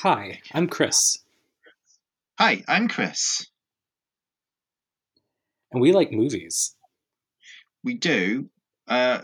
Hi, 0.00 0.40
I'm 0.52 0.66
Chris, 0.66 1.18
Hi, 2.38 2.64
I'm 2.66 2.88
Chris. 2.88 3.46
and 5.72 5.82
we 5.82 5.92
like 5.92 6.10
movies. 6.10 6.74
We 7.84 7.94
do. 7.94 8.48
Uh, 8.88 9.20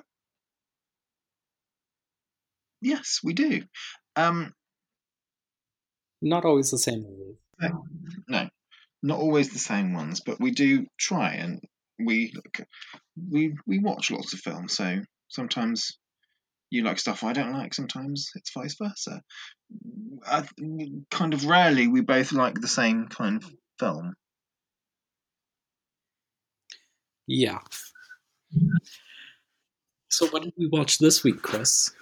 yes, 2.82 3.20
we 3.24 3.32
do. 3.32 3.62
Um, 4.16 4.52
Not 6.20 6.44
always 6.44 6.70
the 6.70 6.78
same 6.78 7.02
movie. 7.02 7.38
no, 8.28 8.48
not 9.02 9.18
always 9.18 9.50
the 9.52 9.58
same 9.58 9.94
ones, 9.94 10.20
but 10.20 10.40
we 10.40 10.50
do 10.50 10.86
try 10.98 11.34
and 11.34 11.60
we 11.98 12.32
look, 12.34 12.66
we 13.30 13.56
we 13.66 13.78
watch 13.78 14.10
lots 14.10 14.34
of 14.34 14.40
films. 14.40 14.74
So 14.76 15.00
sometimes 15.28 15.98
you 16.70 16.82
like 16.82 16.98
stuff 16.98 17.24
I 17.24 17.32
don't 17.32 17.52
like. 17.52 17.74
Sometimes 17.74 18.30
it's 18.34 18.52
vice 18.52 18.76
versa. 18.80 19.22
I, 20.26 20.44
kind 21.10 21.34
of 21.34 21.46
rarely 21.46 21.88
we 21.88 22.00
both 22.00 22.32
like 22.32 22.60
the 22.60 22.68
same 22.68 23.06
kind 23.08 23.42
of 23.42 23.50
film. 23.78 24.14
Yeah. 27.26 27.58
So, 30.08 30.28
what 30.28 30.42
did 30.42 30.54
we 30.56 30.68
watch 30.68 30.98
this 30.98 31.24
week, 31.24 31.42
Chris? 31.42 31.92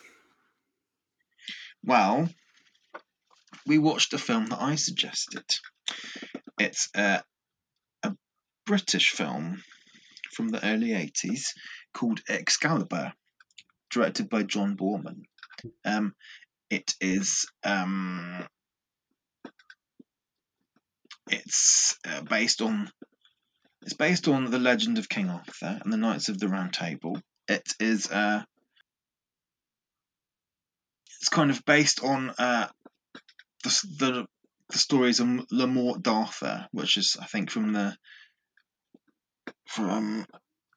Well, 1.82 2.28
we 3.66 3.78
watched 3.78 4.12
a 4.12 4.18
film 4.18 4.46
that 4.46 4.60
I 4.60 4.74
suggested. 4.76 5.44
It's 6.58 6.88
a, 6.94 7.22
a 8.02 8.14
British 8.66 9.10
film 9.10 9.62
from 10.32 10.48
the 10.48 10.64
early 10.64 10.90
80s 10.90 11.48
called 11.94 12.20
Excalibur, 12.28 13.12
directed 13.94 14.28
by 14.28 14.42
John 14.42 14.76
Boorman. 14.76 15.22
Um, 15.84 16.14
it 16.68 16.94
is 17.00 17.46
um, 17.62 18.46
it's 21.30 21.96
uh, 22.06 22.22
based 22.22 22.60
on 22.60 22.90
it's 23.82 23.94
based 23.94 24.28
on 24.28 24.50
the 24.50 24.58
legend 24.58 24.98
of 24.98 25.08
King 25.08 25.30
Arthur 25.30 25.78
and 25.82 25.92
the 25.92 25.96
Knights 25.96 26.28
of 26.28 26.38
the 26.38 26.48
Round 26.48 26.72
Table. 26.72 27.18
It 27.48 27.66
is 27.80 28.10
uh, 28.10 28.42
it's 31.20 31.28
kind 31.28 31.50
of 31.50 31.64
based 31.64 32.02
on 32.02 32.30
uh, 32.38 32.68
the, 33.62 33.80
the 33.98 34.26
the 34.70 34.78
stories 34.78 35.20
of 35.20 35.28
Le 35.50 35.66
Morte 35.66 36.02
d'Arthur, 36.02 36.66
which 36.72 36.96
is 36.96 37.16
I 37.20 37.26
think 37.26 37.50
from 37.50 37.72
the 37.72 37.96
from 39.68 40.26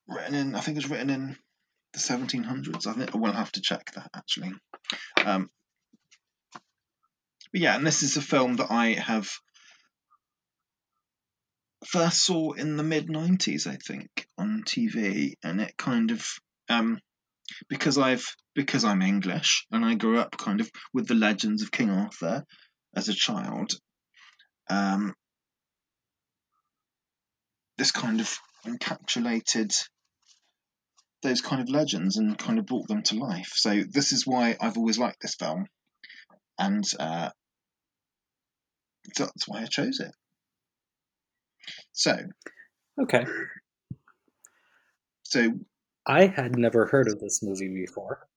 written 0.08 0.36
in 0.36 0.56
I 0.56 0.60
think 0.60 0.78
it's 0.78 0.90
written 0.90 1.10
in 1.10 1.38
the 1.98 2.14
1700s. 2.14 2.88
I 2.88 2.94
think 2.94 3.16
I 3.16 3.18
will 3.18 3.32
have 3.34 3.52
to 3.54 3.62
check 3.62 3.92
that 3.96 4.10
actually. 4.16 4.52
Um, 5.26 5.50
but 7.52 7.62
yeah, 7.62 7.76
and 7.76 7.86
this 7.86 8.04
is 8.04 8.18
a 8.18 8.22
film 8.22 8.58
that 8.58 8.72
I 8.72 8.94
have 8.94 9.30
first 11.88 12.24
saw 12.26 12.52
in 12.52 12.78
the 12.78 12.84
mid 12.84 13.08
90s, 13.08 13.68
I 13.68 13.78
think, 13.78 14.28
on 14.38 14.64
TV, 14.66 15.34
and 15.44 15.62
it 15.62 15.76
kind 15.78 16.12
of 16.12 16.28
um, 16.70 17.00
because 17.70 17.98
I've 17.98 18.26
because 18.56 18.84
I'm 18.84 19.02
English 19.02 19.66
and 19.72 19.86
I 19.86 19.96
grew 19.96 20.20
up 20.20 20.38
kind 20.38 20.60
of 20.60 20.70
with 20.94 21.08
the 21.08 21.16
legends 21.16 21.62
of 21.62 21.72
King 21.72 21.90
Arthur 21.90 22.44
as 22.96 23.10
a 23.10 23.14
child. 23.14 23.72
Um, 24.70 25.14
this 27.78 27.92
kind 27.92 28.20
of 28.20 28.38
encapsulated 28.66 29.74
those 31.24 31.42
kind 31.42 31.62
of 31.62 31.70
legends 31.70 32.18
and 32.18 32.38
kind 32.38 32.60
of 32.60 32.66
brought 32.66 32.88
them 32.88 33.02
to 33.04 33.16
life. 33.16 33.52
So 33.56 33.84
this 33.90 34.12
is 34.12 34.28
why 34.28 34.56
I've 34.62 34.78
always 34.78 35.00
liked 35.00 35.22
this 35.22 35.36
film, 35.36 35.66
and 36.60 36.84
uh, 37.00 37.30
that's 39.18 39.48
why 39.48 39.62
I 39.62 39.66
chose 39.66 40.00
it. 40.00 40.12
So, 41.92 42.16
Okay. 43.02 43.26
so 45.24 45.52
I 46.06 46.28
had 46.28 46.58
never 46.58 46.86
heard 46.86 47.08
of 47.08 47.20
this 47.20 47.42
movie 47.44 47.68
before. 47.86 48.28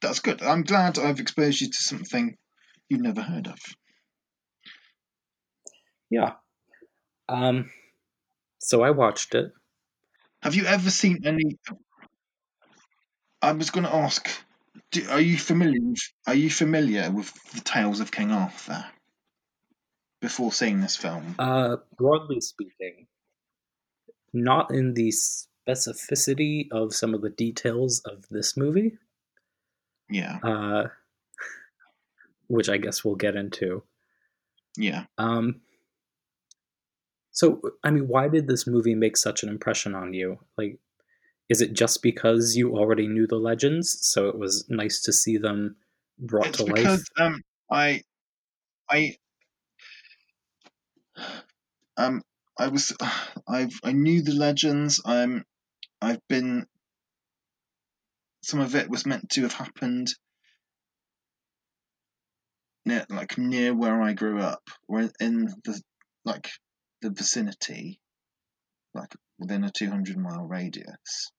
that's 0.00 0.20
good. 0.20 0.42
I'm 0.42 0.62
glad 0.62 0.98
I've 0.98 1.20
exposed 1.20 1.60
you 1.60 1.68
to 1.68 1.82
something 1.82 2.36
you've 2.88 3.00
never 3.00 3.22
heard 3.22 3.46
of. 3.48 3.58
Yeah. 6.10 6.32
Um, 7.28 7.70
so 8.60 8.82
I 8.82 8.90
watched 8.90 9.34
it. 9.34 9.52
Have 10.42 10.54
you 10.54 10.64
ever 10.66 10.90
seen 10.90 11.20
any? 11.24 11.58
I 13.42 13.52
was 13.52 13.70
going 13.70 13.84
to 13.86 13.94
ask. 13.94 14.28
Do, 14.90 15.06
are 15.10 15.20
you 15.20 15.36
familiar? 15.36 15.80
With, 15.82 16.00
are 16.26 16.34
you 16.34 16.50
familiar 16.50 17.10
with 17.10 17.32
the 17.52 17.60
tales 17.60 18.00
of 18.00 18.10
King 18.10 18.30
Arthur? 18.30 18.84
Before 20.20 20.50
seeing 20.52 20.80
this 20.80 20.96
film, 20.96 21.36
Uh, 21.38 21.76
broadly 21.96 22.40
speaking, 22.40 23.06
not 24.32 24.72
in 24.72 24.94
the 24.94 25.12
specificity 25.12 26.66
of 26.72 26.92
some 26.92 27.14
of 27.14 27.20
the 27.22 27.30
details 27.30 28.00
of 28.04 28.28
this 28.28 28.56
movie, 28.56 28.98
yeah, 30.10 30.38
uh, 30.42 30.88
which 32.48 32.68
I 32.68 32.78
guess 32.78 33.04
we'll 33.04 33.14
get 33.14 33.36
into. 33.36 33.84
yeah. 34.76 35.04
Um, 35.18 35.60
so, 37.38 37.60
I 37.84 37.92
mean, 37.92 38.08
why 38.08 38.26
did 38.26 38.48
this 38.48 38.66
movie 38.66 38.96
make 38.96 39.16
such 39.16 39.44
an 39.44 39.48
impression 39.48 39.94
on 39.94 40.12
you? 40.12 40.40
Like, 40.56 40.80
is 41.48 41.60
it 41.60 41.72
just 41.72 42.02
because 42.02 42.56
you 42.56 42.76
already 42.76 43.06
knew 43.06 43.28
the 43.28 43.36
legends, 43.36 43.96
so 44.02 44.28
it 44.28 44.36
was 44.36 44.68
nice 44.68 45.02
to 45.02 45.12
see 45.12 45.36
them 45.36 45.76
brought 46.18 46.48
It's 46.48 46.58
to 46.58 46.64
life? 46.64 46.74
because 46.74 47.04
um, 47.16 47.40
I, 47.70 48.02
I, 48.90 49.14
um, 51.96 52.22
I 52.58 52.66
was, 52.66 52.92
I've, 53.48 53.78
I 53.84 53.92
knew 53.92 54.20
the 54.20 54.34
legends. 54.34 55.00
Um, 55.04 55.44
I've 56.02 56.26
been. 56.28 56.66
Some 58.42 58.58
of 58.58 58.74
it 58.74 58.90
was 58.90 59.06
meant 59.06 59.30
to 59.30 59.42
have 59.42 59.52
happened 59.52 60.08
near, 62.84 63.06
like 63.08 63.38
near 63.38 63.76
where 63.76 64.02
I 64.02 64.12
grew 64.14 64.40
up, 64.40 64.68
in 65.20 65.44
the 65.62 65.80
like 66.24 66.50
the 67.02 67.10
vicinity, 67.10 68.00
like 68.94 69.14
within 69.38 69.64
a 69.64 69.70
two 69.70 69.88
hundred 69.88 70.16
mile 70.16 70.46
radius. 70.46 71.30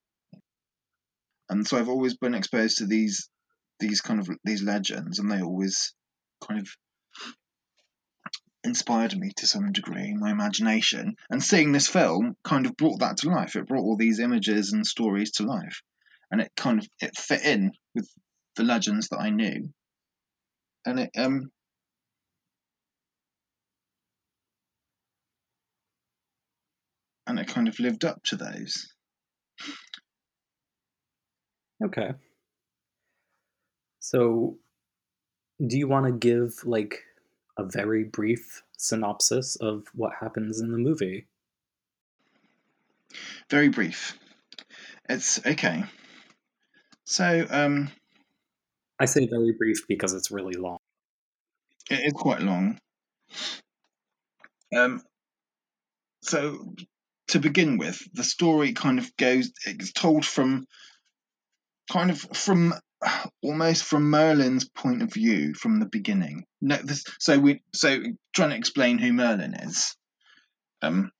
And 1.48 1.66
so 1.66 1.76
I've 1.76 1.88
always 1.88 2.16
been 2.16 2.34
exposed 2.34 2.78
to 2.78 2.86
these 2.86 3.28
these 3.78 4.00
kind 4.00 4.20
of 4.20 4.30
these 4.44 4.62
legends, 4.62 5.18
and 5.18 5.30
they 5.30 5.42
always 5.42 5.94
kind 6.46 6.60
of 6.60 6.68
inspired 8.62 9.16
me 9.18 9.32
to 9.36 9.46
some 9.46 9.72
degree, 9.72 10.14
my 10.14 10.30
imagination. 10.30 11.16
And 11.30 11.42
seeing 11.42 11.72
this 11.72 11.88
film 11.88 12.36
kind 12.44 12.66
of 12.66 12.76
brought 12.76 13.00
that 13.00 13.18
to 13.18 13.30
life. 13.30 13.56
It 13.56 13.66
brought 13.66 13.82
all 13.82 13.96
these 13.96 14.20
images 14.20 14.72
and 14.72 14.86
stories 14.86 15.32
to 15.32 15.44
life, 15.44 15.82
and 16.30 16.40
it 16.40 16.52
kind 16.56 16.78
of 16.78 16.88
it 17.00 17.16
fit 17.16 17.44
in 17.44 17.72
with 17.94 18.08
the 18.56 18.64
legends 18.64 19.08
that 19.08 19.20
I 19.20 19.30
knew, 19.30 19.72
and 20.86 21.00
it 21.00 21.10
um. 21.16 21.50
And 27.30 27.38
it 27.38 27.48
kind 27.48 27.68
of 27.68 27.78
lived 27.78 28.04
up 28.04 28.22
to 28.24 28.36
those. 28.36 28.92
Okay. 31.84 32.10
So, 34.00 34.58
do 35.64 35.78
you 35.78 35.86
want 35.86 36.06
to 36.06 36.12
give 36.12 36.52
like 36.64 37.02
a 37.56 37.64
very 37.64 38.04
brief 38.04 38.62
synopsis 38.76 39.56
of 39.56 39.84
what 39.94 40.12
happens 40.20 40.60
in 40.60 40.72
the 40.72 40.78
movie? 40.78 41.26
Very 43.48 43.68
brief. 43.68 44.18
It's 45.08 45.44
okay. 45.46 45.84
So 47.04 47.46
um, 47.50 47.90
I 48.98 49.04
say 49.06 49.26
very 49.26 49.52
brief 49.52 49.86
because 49.88 50.14
it's 50.14 50.30
really 50.30 50.54
long. 50.54 50.78
it 51.90 52.00
is 52.06 52.12
quite 52.12 52.40
long. 52.40 52.78
Um, 54.74 55.02
so 56.22 56.74
to 57.30 57.40
begin 57.40 57.78
with, 57.78 58.00
the 58.12 58.24
story 58.24 58.72
kind 58.72 58.98
of 58.98 59.16
goes. 59.16 59.50
It's 59.66 59.92
told 59.92 60.24
from 60.24 60.66
kind 61.90 62.10
of 62.10 62.20
from 62.20 62.74
almost 63.42 63.84
from 63.84 64.10
Merlin's 64.10 64.68
point 64.68 65.02
of 65.02 65.12
view 65.12 65.54
from 65.54 65.80
the 65.80 65.86
beginning. 65.86 66.44
No, 66.60 66.76
this, 66.76 67.04
so 67.18 67.38
we 67.38 67.62
so 67.74 68.00
trying 68.34 68.50
to 68.50 68.56
explain 68.56 68.98
who 68.98 69.12
Merlin 69.12 69.54
is. 69.54 69.96
Um, 70.82 71.10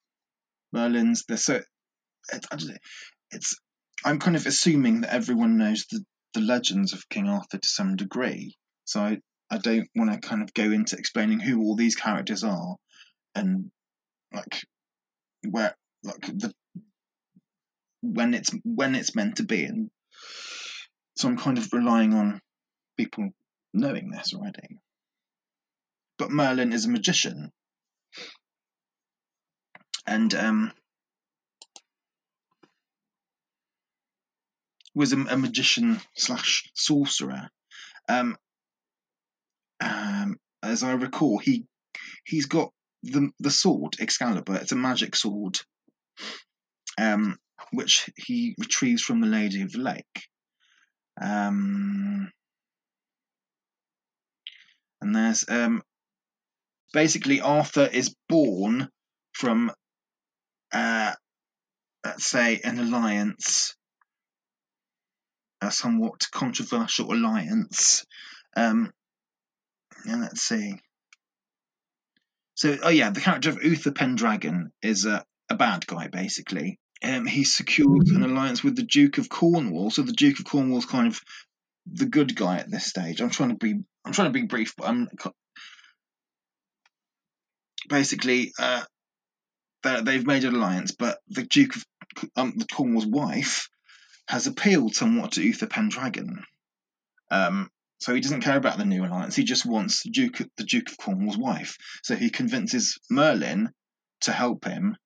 Merlin's 0.72 1.24
the 1.26 1.36
so 1.36 1.60
it. 2.32 2.80
It's. 3.30 3.56
I'm 4.04 4.18
kind 4.18 4.36
of 4.36 4.46
assuming 4.46 5.02
that 5.02 5.12
everyone 5.12 5.58
knows 5.58 5.86
the 5.90 6.04
the 6.34 6.40
legends 6.40 6.92
of 6.92 7.08
King 7.08 7.28
Arthur 7.28 7.58
to 7.58 7.68
some 7.68 7.96
degree. 7.96 8.56
So 8.84 9.00
I 9.00 9.18
I 9.50 9.58
don't 9.58 9.88
want 9.96 10.12
to 10.12 10.26
kind 10.26 10.42
of 10.42 10.54
go 10.54 10.64
into 10.64 10.96
explaining 10.96 11.40
who 11.40 11.60
all 11.60 11.76
these 11.76 11.96
characters 11.96 12.44
are 12.44 12.76
and 13.34 13.70
like 14.32 14.62
where 15.48 15.74
like 16.04 16.26
the 16.26 16.52
when 18.02 18.34
it's 18.34 18.50
when 18.64 18.94
it's 18.94 19.14
meant 19.14 19.36
to 19.36 19.44
be 19.44 19.64
and 19.64 19.90
so 21.16 21.28
I'm 21.28 21.36
kind 21.38 21.58
of 21.58 21.72
relying 21.72 22.14
on 22.14 22.40
people 22.96 23.30
knowing 23.74 24.10
this 24.10 24.34
already. 24.34 24.78
but 26.20 26.30
Merlin 26.30 26.74
is 26.74 26.84
a 26.84 26.90
magician, 26.90 27.50
and 30.06 30.34
um, 30.34 30.72
was 34.94 35.14
a, 35.14 35.16
a 35.30 35.36
magician 35.38 35.98
slash 36.14 36.70
sorcerer. 36.74 37.48
Um, 38.06 38.36
um, 39.80 40.36
as 40.62 40.82
I 40.82 40.92
recall, 40.92 41.38
he 41.38 41.64
he's 42.24 42.46
got 42.46 42.70
the 43.02 43.30
the 43.38 43.50
sword 43.50 43.96
Excalibur. 43.98 44.56
It's 44.56 44.72
a 44.72 44.76
magic 44.76 45.16
sword, 45.16 45.58
um, 46.98 47.36
which 47.72 48.10
he 48.16 48.54
retrieves 48.58 49.02
from 49.02 49.20
the 49.20 49.26
Lady 49.26 49.62
of 49.62 49.72
the 49.72 49.78
Lake. 49.78 50.24
Um, 51.20 52.30
and 55.00 55.14
there's 55.14 55.44
um, 55.48 55.82
basically 56.92 57.40
Arthur 57.40 57.88
is 57.90 58.14
born 58.28 58.88
from, 59.32 59.70
uh, 60.72 61.12
let's 62.04 62.26
say, 62.26 62.60
an 62.62 62.78
alliance, 62.78 63.74
a 65.60 65.70
somewhat 65.70 66.26
controversial 66.32 67.12
alliance. 67.12 68.04
Um, 68.56 68.92
and 70.06 70.22
let's 70.22 70.42
see. 70.42 70.74
So, 72.54 72.76
oh 72.82 72.90
yeah, 72.90 73.10
the 73.10 73.20
character 73.20 73.50
of 73.50 73.62
Uther 73.62 73.92
Pendragon 73.92 74.70
is 74.82 75.06
a, 75.06 75.24
a 75.50 75.54
bad 75.54 75.86
guy, 75.86 76.08
basically. 76.08 76.78
Um, 77.02 77.26
he 77.26 77.44
secures 77.44 78.10
an 78.10 78.22
alliance 78.22 78.62
with 78.62 78.76
the 78.76 78.82
Duke 78.82 79.18
of 79.18 79.28
Cornwall. 79.28 79.90
So 79.90 80.02
the 80.02 80.12
Duke 80.12 80.38
of 80.38 80.44
Cornwall's 80.44 80.86
kind 80.86 81.08
of 81.08 81.20
the 81.86 82.06
good 82.06 82.36
guy 82.36 82.58
at 82.58 82.70
this 82.70 82.86
stage. 82.86 83.20
I'm 83.20 83.30
trying 83.30 83.50
to 83.50 83.56
be 83.56 83.74
I'm 84.04 84.12
trying 84.12 84.32
to 84.32 84.38
be 84.38 84.46
brief, 84.46 84.74
but 84.76 84.86
I'm 84.86 85.08
basically 87.88 88.52
uh, 88.58 88.82
they've 89.82 90.26
made 90.26 90.44
an 90.44 90.54
alliance, 90.54 90.92
but 90.92 91.18
the 91.28 91.42
Duke 91.42 91.76
of 91.76 91.84
um, 92.36 92.54
the 92.56 92.66
Cornwall's 92.66 93.06
wife 93.06 93.68
has 94.28 94.46
appealed 94.46 94.94
somewhat 94.94 95.32
to 95.32 95.42
Uther 95.42 95.66
Pendragon. 95.66 96.44
Um, 97.30 97.70
so 97.98 98.14
he 98.14 98.20
doesn't 98.20 98.42
care 98.42 98.56
about 98.56 98.78
the 98.78 98.84
new 98.84 99.04
alliance. 99.04 99.36
He 99.36 99.44
just 99.44 99.66
wants 99.66 100.02
the 100.02 100.10
Duke, 100.10 100.38
the 100.56 100.64
Duke 100.64 100.90
of 100.90 100.98
Cornwall's 100.98 101.36
wife. 101.38 101.76
So 102.02 102.16
he 102.16 102.30
convinces 102.30 102.98
Merlin 103.10 103.70
to 104.22 104.32
help 104.32 104.64
him. 104.64 104.96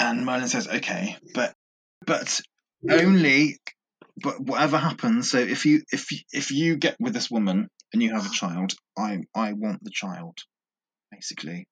And 0.00 0.24
Merlin 0.24 0.48
says, 0.48 0.66
"Okay, 0.66 1.16
but 1.34 1.54
but 2.06 2.40
only 2.90 3.58
but 4.16 4.40
whatever 4.40 4.78
happens. 4.78 5.30
So 5.30 5.38
if 5.38 5.66
you 5.66 5.82
if 5.92 6.08
if 6.32 6.50
you 6.50 6.76
get 6.76 6.96
with 6.98 7.12
this 7.12 7.30
woman 7.30 7.68
and 7.92 8.02
you 8.02 8.12
have 8.14 8.26
a 8.26 8.34
child, 8.34 8.72
I 8.96 9.18
I 9.34 9.52
want 9.52 9.84
the 9.84 9.90
child, 9.92 10.38
basically." 11.12 11.68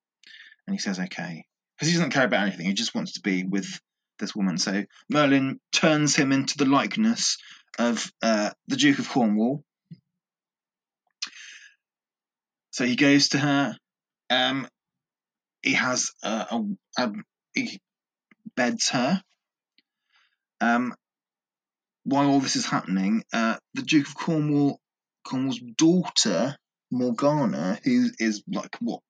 And 0.67 0.75
he 0.75 0.79
says, 0.79 1.01
"Okay," 1.01 1.47
because 1.75 1.89
he 1.89 1.95
doesn't 1.95 2.13
care 2.13 2.27
about 2.27 2.47
anything. 2.47 2.67
He 2.67 2.75
just 2.75 2.95
wants 2.95 3.15
to 3.15 3.21
be 3.21 3.45
with 3.45 3.81
this 4.19 4.37
woman. 4.37 4.59
So 4.59 4.85
Merlin 5.09 5.59
turns 5.73 6.15
him 6.15 6.31
into 6.31 6.59
the 6.59 6.67
likeness 6.67 7.39
of 7.79 8.13
uh, 8.21 8.51
the 8.67 8.77
Duke 8.77 8.99
of 8.99 9.09
Cornwall. 9.09 9.65
So 12.73 12.85
he 12.85 12.97
goes 12.97 13.31
to 13.31 13.39
her. 13.39 13.77
Um, 14.29 14.69
he 15.63 15.73
has 15.73 16.11
a, 16.23 16.47
a, 16.51 16.65
a 16.99 17.13
he 17.55 17.81
beds 18.59 18.89
her. 18.89 19.23
Um, 20.61 20.93
while 22.05 22.29
all 22.29 22.41
this 22.41 22.57
is 22.57 22.67
happening, 22.67 23.23
uh, 23.33 23.57
the 23.75 23.83
Duke 23.83 24.09
of 24.09 24.17
Cornwall, 24.17 24.81
Cornwall's 25.25 25.61
daughter 25.77 26.57
Morgana, 26.91 27.79
who 27.85 28.09
is 28.19 28.43
like 28.49 28.77
what 28.81 29.01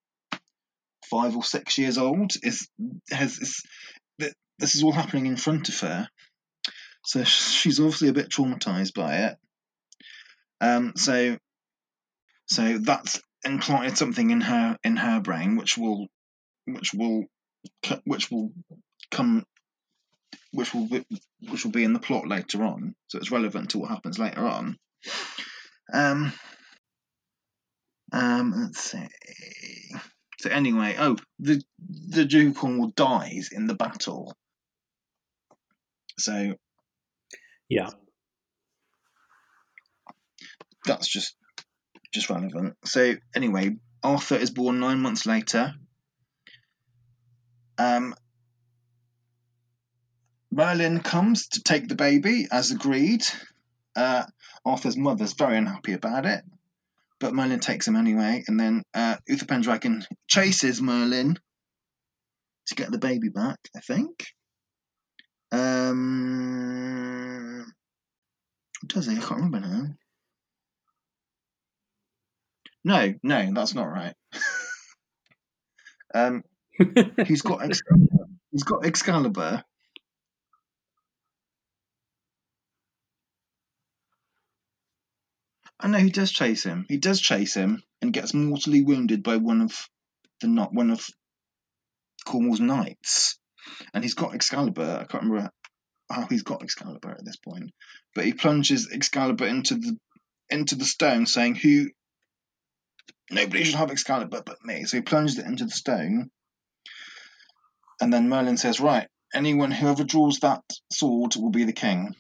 five 1.11 1.35
or 1.35 1.43
six 1.43 1.79
years 1.79 1.97
old, 1.97 2.33
is 2.43 2.69
has 3.11 3.39
is, 3.39 3.63
this 4.59 4.75
is 4.75 4.83
all 4.83 4.93
happening 4.93 5.27
in 5.27 5.37
front 5.37 5.69
of 5.69 5.81
her. 5.81 6.09
So 7.05 7.25
she's 7.25 7.81
obviously 7.81 8.09
a 8.09 8.13
bit 8.13 8.29
traumatized 8.29 8.93
by 8.95 9.17
it. 9.29 9.37
Um, 10.61 10.93
so, 10.97 11.39
so 12.47 12.79
that's 12.79 13.21
implanted 13.45 13.97
something 13.97 14.31
in 14.31 14.43
her 14.43 14.77
in 14.85 14.97
her 14.97 15.21
brain, 15.21 15.57
which 15.57 15.79
will, 15.79 16.09
which 16.67 16.93
will, 16.93 17.25
which 18.05 18.31
will 18.31 18.51
come, 19.11 19.45
which 20.53 20.75
will 20.75 20.89
be, 20.89 21.05
which 21.49 21.65
will 21.65 21.73
be 21.73 21.85
in 21.85 21.93
the 21.93 21.99
plot 21.99 22.27
later 22.27 22.65
on. 22.65 22.95
So 23.09 23.19
it's 23.19 23.31
relevant 23.31 23.71
to 23.71 23.79
what 23.79 23.91
happens 23.91 24.19
later 24.19 24.47
on. 24.47 24.77
Um, 25.93 26.33
um, 28.13 28.55
let's 28.57 28.81
see. 28.81 29.07
So 30.41 30.51
anyway, 30.51 30.97
oh, 30.99 31.17
the 31.39 31.63
the 32.09 32.25
Duke 32.25 32.51
of 32.51 32.61
Cornwall 32.61 32.93
dies 32.95 33.49
in 33.53 33.67
the 33.67 33.75
battle, 33.75 34.37
so 36.17 36.55
yeah, 37.69 37.91
that's 40.87 41.09
just 41.09 41.35
just 42.13 42.31
relevant. 42.31 42.77
So 42.85 43.15
anyway, 43.35 43.77
Arthur 44.03 44.37
is 44.37 44.51
born 44.51 44.79
nine 44.79 45.01
months 45.01 45.27
later. 45.27 45.75
Um, 47.77 48.15
Merlin 50.51 51.01
comes 51.01 51.49
to 51.49 51.63
take 51.63 51.89
the 51.89 51.95
baby 51.95 52.47
as 52.51 52.71
agreed. 52.71 53.25
Uh, 53.95 54.25
Arthur's 54.65 54.97
mother's 54.97 55.35
very 55.35 55.59
unhappy 55.59 55.93
about 55.93 56.25
it, 56.27 56.43
but 57.21 57.35
Merlin 57.35 57.61
takes 57.61 57.87
him 57.87 57.97
anyway. 57.97 58.45
And 58.47 58.59
then 58.59 58.83
uh, 58.95 59.17
Uther 59.27 59.47
Pendragon 59.47 60.05
chases 60.27 60.81
Merlin 60.81 61.39
to 62.67 62.75
get 62.75 62.91
the 62.91 62.99
baby 62.99 63.29
back, 63.29 63.59
I 63.77 63.81
think. 63.81 64.27
Um, 65.51 66.07
does 68.87 69.07
he? 69.07 69.17
I 69.17 69.21
can't 69.21 69.41
remember 69.41 69.61
now. 69.61 69.87
No, 72.85 73.15
no, 73.23 73.53
that's 73.53 73.75
not 73.75 73.85
right. 73.85 74.15
um, 76.15 76.45
he's 77.27 77.43
got 77.43 77.63
Excalibur. 77.63 78.29
He's 78.51 78.63
got 78.63 78.87
Excalibur. 78.87 79.65
I 85.81 85.89
know 85.89 85.99
he 85.99 86.11
does 86.11 86.33
chase 86.33 86.65
him. 86.65 86.87
He 86.89 86.97
does 86.97 87.21
chase 87.21 87.55
him 87.55 87.83
and 88.03 88.13
gets 88.13 88.35
mortally 88.35 88.83
wounded 88.83 89.23
by 89.23 89.37
one 89.37 89.61
of 89.61 89.89
the 90.41 90.49
not 90.49 90.73
one 90.73 90.91
of 90.91 91.07
Cornwall's 92.25 92.61
knights 92.61 93.39
and 93.93 94.03
he's 94.03 94.15
got 94.15 94.35
Excalibur. 94.35 94.99
I 95.01 95.05
can't 95.05 95.25
remember 95.25 95.51
how 96.11 96.27
he's 96.27 96.43
got 96.43 96.63
Excalibur 96.63 97.11
at 97.11 97.25
this 97.25 97.37
point, 97.37 97.71
but 98.15 98.25
he 98.25 98.33
plunges 98.33 98.91
Excalibur 98.91 99.47
into 99.47 99.77
the 99.77 99.97
into 100.51 100.75
the 100.75 100.85
stone, 100.85 101.27
saying, 101.27 101.57
"Who? 101.57 101.91
Nobody 103.31 103.65
should 103.65 103.75
have 103.75 103.91
Excalibur 103.91 104.43
but 104.45 104.65
me." 104.65 104.85
So 104.85 104.97
he 104.97 105.03
plunges 105.03 105.39
it 105.39 105.47
into 105.47 105.65
the 105.65 105.71
stone, 105.71 106.31
and 108.01 108.13
then 108.13 108.29
Merlin 108.29 108.57
says, 108.57 108.81
"Right, 108.81 109.09
anyone 109.35 109.71
whoever 109.71 110.05
draws 110.05 110.41
that 110.41 110.63
sword 110.93 111.37
will 111.37 111.51
be 111.51 111.65
the 111.65 111.73
king," 111.73 112.15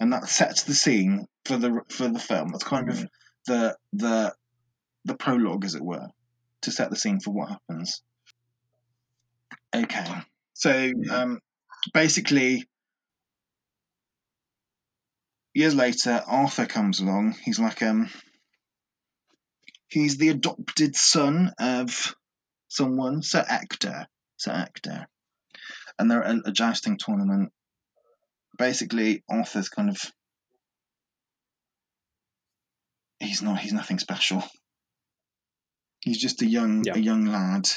and 0.00 0.12
that 0.12 0.28
sets 0.28 0.64
the 0.64 0.74
scene 0.74 1.26
for 1.46 1.56
the 1.56 1.80
for 1.88 2.08
the 2.08 2.18
film. 2.18 2.48
That's 2.48 2.64
kind 2.64 2.90
of 2.90 3.06
the 3.46 3.76
the 3.92 4.34
the 5.04 5.14
prologue, 5.14 5.64
as 5.64 5.74
it 5.74 5.84
were, 5.84 6.08
to 6.62 6.70
set 6.70 6.90
the 6.90 6.96
scene 6.96 7.20
for 7.20 7.30
what 7.30 7.50
happens. 7.50 8.02
Okay. 9.74 10.04
So 10.54 10.92
um, 11.10 11.40
basically, 11.94 12.64
years 15.54 15.74
later, 15.74 16.22
Arthur 16.26 16.66
comes 16.66 17.00
along. 17.00 17.36
He's 17.42 17.58
like 17.58 17.82
um, 17.82 18.10
he's 19.88 20.16
the 20.16 20.30
adopted 20.30 20.96
son 20.96 21.52
of 21.58 22.14
someone, 22.68 23.22
Sir 23.22 23.44
Ector. 23.48 24.06
Sir 24.38 24.52
Ector, 24.52 25.06
and 25.98 26.10
they're 26.10 26.24
at 26.24 26.36
a 26.44 26.52
jousting 26.52 26.98
tournament. 26.98 27.52
Basically, 28.58 29.22
Arthur's 29.28 29.68
kind 29.68 29.90
of 29.90 30.00
he's 33.20 33.42
not 33.42 33.58
he's 33.58 33.72
nothing 33.72 33.98
special. 33.98 34.42
He's 36.00 36.18
just 36.18 36.42
a 36.42 36.46
young 36.46 36.84
yeah. 36.84 36.94
a 36.94 36.98
young 36.98 37.26
lad 37.26 37.68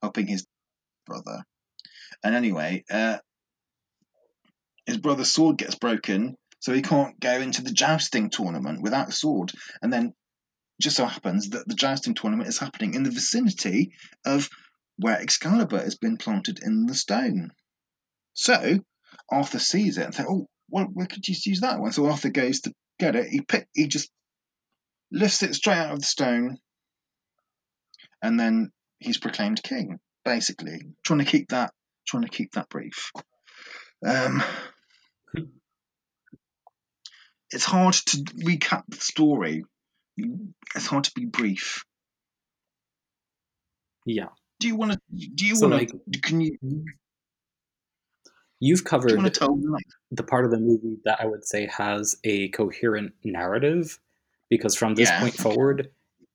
helping 0.00 0.26
his 0.26 0.46
brother. 1.06 1.44
And 2.22 2.34
anyway, 2.34 2.84
uh, 2.90 3.18
his 4.86 4.98
brother's 4.98 5.32
sword 5.32 5.58
gets 5.58 5.74
broken, 5.74 6.36
so 6.60 6.72
he 6.72 6.82
can't 6.82 7.18
go 7.18 7.40
into 7.40 7.62
the 7.62 7.72
jousting 7.72 8.30
tournament 8.30 8.82
without 8.82 9.08
a 9.08 9.12
sword. 9.12 9.52
And 9.80 9.92
then 9.92 10.14
just 10.80 10.96
so 10.96 11.06
happens 11.06 11.50
that 11.50 11.66
the 11.66 11.74
jousting 11.74 12.14
tournament 12.14 12.48
is 12.48 12.58
happening 12.58 12.94
in 12.94 13.02
the 13.02 13.10
vicinity 13.10 13.92
of 14.24 14.48
where 14.98 15.20
Excalibur 15.20 15.78
has 15.78 15.96
been 15.96 16.16
planted 16.16 16.60
in 16.62 16.86
the 16.86 16.94
stone. 16.94 17.52
So 18.34 18.78
Arthur 19.30 19.58
sees 19.58 19.98
it 19.98 20.04
and 20.04 20.14
thinks, 20.14 20.30
"Oh, 20.30 20.48
well, 20.68 20.86
where 20.92 21.06
could 21.06 21.26
you 21.26 21.34
use 21.44 21.60
that 21.60 21.80
one?" 21.80 21.92
So 21.92 22.06
Arthur 22.06 22.30
goes 22.30 22.60
to 22.62 22.72
get 22.98 23.16
it. 23.16 23.28
He 23.28 23.40
pick, 23.40 23.68
he 23.72 23.86
just 23.86 24.10
lifts 25.12 25.42
it 25.42 25.54
straight 25.54 25.76
out 25.76 25.92
of 25.92 26.00
the 26.00 26.06
stone, 26.06 26.58
and 28.22 28.40
then 28.40 28.72
he's 28.98 29.18
proclaimed 29.18 29.62
king. 29.62 29.98
Basically, 30.24 30.78
trying 31.04 31.18
to 31.18 31.24
keep 31.24 31.48
that 31.48 31.72
trying 32.06 32.22
to 32.22 32.28
keep 32.28 32.52
that 32.52 32.68
brief. 32.68 33.10
Um, 34.06 34.42
it's 37.50 37.64
hard 37.64 37.94
to 37.94 38.16
recap 38.44 38.82
the 38.88 38.96
story. 38.96 39.64
It's 40.74 40.86
hard 40.86 41.04
to 41.04 41.12
be 41.14 41.24
brief. 41.24 41.84
Yeah. 44.04 44.28
Do 44.60 44.68
you 44.68 44.76
want 44.76 44.92
to? 44.92 44.98
Do 45.34 45.46
you 45.46 45.56
So, 45.56 45.68
want 45.68 45.80
like, 45.80 45.90
to? 45.90 46.20
Can 46.20 46.40
you? 46.40 46.56
You've 48.60 48.84
covered 48.84 49.10
the 49.10 50.22
part 50.22 50.44
of 50.44 50.52
the 50.52 50.58
movie 50.58 50.98
that 51.04 51.20
I 51.20 51.26
would 51.26 51.44
say 51.44 51.66
has 51.66 52.16
a 52.22 52.48
coherent 52.50 53.14
narrative 53.24 53.98
because 54.52 54.74
from 54.74 54.94
this 54.94 55.08
Yeah. 55.08 55.20
point 55.20 55.34
forward, 55.46 55.90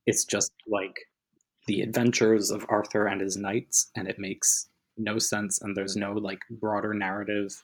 it's 0.08 0.26
just 0.26 0.52
like 0.66 0.98
the 1.68 1.82
adventures 1.82 2.50
of 2.50 2.66
Arthur 2.68 3.06
and 3.06 3.22
his 3.22 3.38
knights, 3.38 3.92
and 3.96 4.08
it 4.08 4.18
makes 4.18 4.70
no 4.98 5.20
sense, 5.20 5.62
and 5.62 5.78
there's 5.78 5.96
no 5.96 6.14
like 6.14 6.40
broader 6.50 6.96
narrative, 6.96 7.64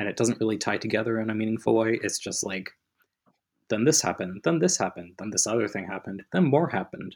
and 0.00 0.08
it 0.08 0.16
doesn't 0.16 0.40
really 0.40 0.58
tie 0.58 0.78
together 0.78 1.20
in 1.20 1.30
a 1.30 1.34
meaningful 1.34 1.76
way. 1.76 2.00
It's 2.02 2.18
just 2.18 2.44
like, 2.44 2.70
then 3.68 3.84
this 3.84 4.02
happened, 4.02 4.40
then 4.42 4.58
this 4.58 4.76
happened, 4.76 5.14
then 5.18 5.30
this 5.30 5.46
other 5.46 5.68
thing 5.68 5.86
happened, 5.86 6.24
then 6.32 6.44
more 6.44 6.68
happened. 6.68 7.14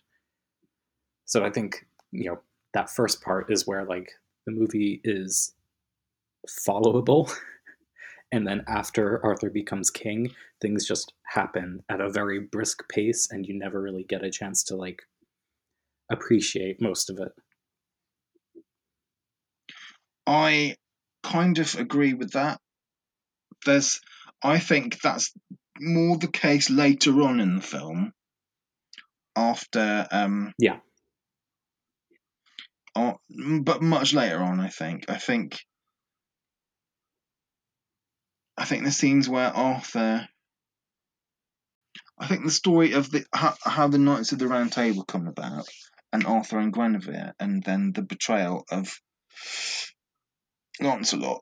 So 1.25 1.45
I 1.45 1.51
think, 1.51 1.85
you 2.13 2.31
know, 2.31 2.39
that 2.75 2.91
first 2.91 3.21
part 3.23 3.51
is 3.51 3.67
where 3.67 3.85
like 3.85 4.13
the 4.47 4.53
movie 4.53 5.01
is 5.03 5.53
followable. 6.47 7.29
and 8.31 8.47
then 8.47 8.63
after 8.69 9.25
Arthur 9.25 9.51
becomes 9.51 9.91
king, 9.91 10.31
things 10.61 10.87
just 10.87 11.13
happen 11.25 11.83
at 11.89 12.01
a 12.01 12.11
very 12.11 12.41
brisk 12.41 12.89
pace 12.89 13.29
and 13.31 13.47
you 13.47 13.59
never 13.59 13.81
really 13.81 14.05
get 14.05 14.25
a 14.25 14.31
chance 14.31 14.63
to 14.65 14.77
like 14.77 15.03
appreciate 16.11 16.81
most 16.81 17.11
of 17.11 17.19
it. 17.19 17.33
I 20.27 20.77
kind 21.23 21.59
of 21.59 21.75
agree 21.77 22.15
with 22.15 22.33
that. 22.33 22.61
There's, 23.65 24.01
I 24.43 24.59
think 24.59 25.01
that's 25.01 25.33
more 25.81 26.19
the 26.19 26.29
case 26.29 26.71
later 26.71 27.23
on 27.23 27.41
in 27.41 27.57
the 27.57 27.63
film. 27.63 28.13
After, 29.35 30.07
um, 30.11 30.53
Yeah. 30.59 30.81
uh, 32.95 33.15
but 33.63 33.83
much 33.83 34.13
later 34.13 34.43
on, 34.43 34.61
I 34.61 34.69
think. 34.69 35.09
I 35.09 35.17
think, 35.17 35.61
I 38.59 38.65
think 38.65 38.85
the 38.85 38.91
scenes 38.91 39.29
where 39.29 39.49
Arthur, 39.49 40.29
I 42.19 42.27
think 42.27 42.45
the 42.45 42.50
story 42.50 42.93
of 42.93 43.09
the 43.11 43.25
how, 43.33 43.55
how 43.62 43.87
the 43.87 43.99
Knights 43.99 44.33
of 44.33 44.41
the 44.41 44.49
Round 44.49 44.73
Table 44.73 45.05
come 45.05 45.29
about, 45.29 45.69
and 46.12 46.27
Arthur 46.27 46.59
and 46.59 46.73
Guinevere, 46.73 47.35
and 47.38 47.62
then 47.62 47.93
the 47.93 48.03
betrayal 48.03 48.65
of 48.71 49.00
Lancelot. 50.81 51.41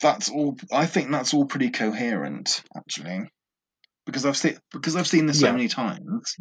That's 0.00 0.28
all. 0.28 0.56
I 0.72 0.86
think 0.86 1.12
that's 1.12 1.32
all 1.32 1.46
pretty 1.46 1.70
coherent, 1.70 2.62
actually, 2.76 3.30
because 4.04 4.26
I've 4.26 4.36
seen 4.36 4.58
because 4.72 4.96
I've 4.96 5.06
seen 5.06 5.26
this 5.26 5.40
so 5.40 5.52
many 5.52 5.68
times. 5.68 6.34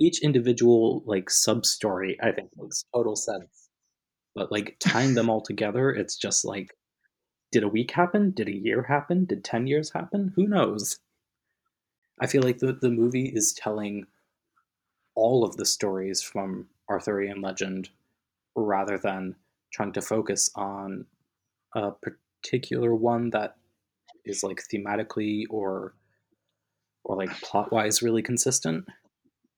Each 0.00 0.22
individual 0.22 1.02
like 1.06 1.30
sub 1.30 1.64
story 1.66 2.18
I 2.20 2.32
think 2.32 2.50
makes 2.56 2.84
total 2.92 3.14
sense. 3.14 3.67
But 4.38 4.52
like 4.52 4.76
tying 4.78 5.14
them 5.14 5.28
all 5.28 5.40
together, 5.40 5.90
it's 5.90 6.16
just 6.16 6.44
like 6.44 6.76
did 7.50 7.64
a 7.64 7.68
week 7.68 7.90
happen? 7.90 8.30
Did 8.30 8.46
a 8.46 8.54
year 8.54 8.84
happen? 8.84 9.24
Did 9.24 9.42
10 9.42 9.66
years 9.66 9.90
happen? 9.90 10.32
Who 10.36 10.46
knows? 10.46 11.00
I 12.20 12.26
feel 12.28 12.42
like 12.42 12.58
the, 12.58 12.72
the 12.72 12.90
movie 12.90 13.32
is 13.34 13.52
telling 13.52 14.06
all 15.16 15.44
of 15.44 15.56
the 15.56 15.66
stories 15.66 16.22
from 16.22 16.68
Arthurian 16.88 17.40
legend 17.40 17.88
rather 18.54 18.96
than 18.96 19.34
trying 19.72 19.92
to 19.92 20.02
focus 20.02 20.50
on 20.54 21.06
a 21.74 21.90
particular 21.90 22.94
one 22.94 23.30
that 23.30 23.56
is 24.24 24.44
like 24.44 24.62
thematically 24.72 25.44
or 25.50 25.94
or 27.02 27.16
like 27.16 27.30
plot 27.40 27.72
wise 27.72 28.02
really 28.02 28.22
consistent, 28.22 28.86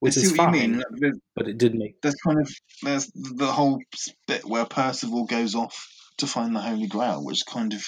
which 0.01 0.17
is 0.17 0.31
what 0.31 0.37
fine. 0.37 0.55
you 0.55 0.61
mean. 0.61 0.85
There's, 0.99 1.19
But 1.37 1.49
it 1.49 1.59
did 1.59 1.75
make 1.75 2.01
there's 2.03 2.17
kind 2.17 2.41
of 2.41 2.51
there's 2.83 3.11
the 3.15 3.53
whole 3.53 3.81
bit 4.27 4.45
where 4.45 4.65
Percival 4.65 5.25
goes 5.27 5.55
off 5.55 5.87
to 6.19 6.27
find 6.27 6.55
the 6.55 6.61
Holy 6.61 6.87
Grail, 6.87 7.25
which 7.25 7.47
kind 7.47 7.73
of 7.73 7.85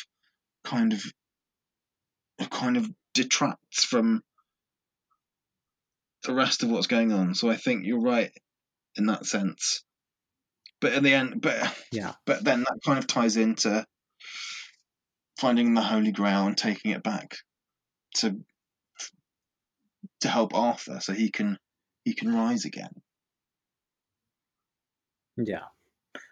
kind 0.64 0.92
of 0.92 1.02
kind 2.50 2.76
of 2.76 2.88
detracts 3.14 3.85
from 3.85 4.23
the 6.25 6.35
rest 6.35 6.62
of 6.62 6.71
what's 6.71 6.87
going 6.87 7.12
on. 7.12 7.35
So 7.35 7.50
I 7.50 7.57
think 7.57 7.85
you're 7.85 8.00
right 8.00 8.31
in 8.97 9.07
that 9.07 9.26
sense. 9.26 9.83
But 10.81 10.92
in 10.95 11.02
the 11.04 11.14
end, 11.14 11.40
but 11.40 11.57
yeah 11.92 12.12
but 12.26 12.45
then 12.45 12.61
that 12.61 12.78
kind 12.85 12.99
of 12.99 13.07
ties 13.07 13.37
into 13.37 13.85
finding 15.38 15.75
the 15.75 15.81
Holy 15.83 16.12
Grail 16.12 16.47
and 16.47 16.57
taking 16.57 16.90
it 16.92 17.02
back 17.02 17.37
to 18.16 18.37
to 20.21 20.28
help 20.28 20.54
Arthur 20.54 21.00
so 21.00 21.12
he 21.12 21.31
can 21.31 21.59
he 22.04 22.14
can 22.14 22.35
rise 22.35 22.64
again. 22.64 22.90
Yeah. 25.37 25.64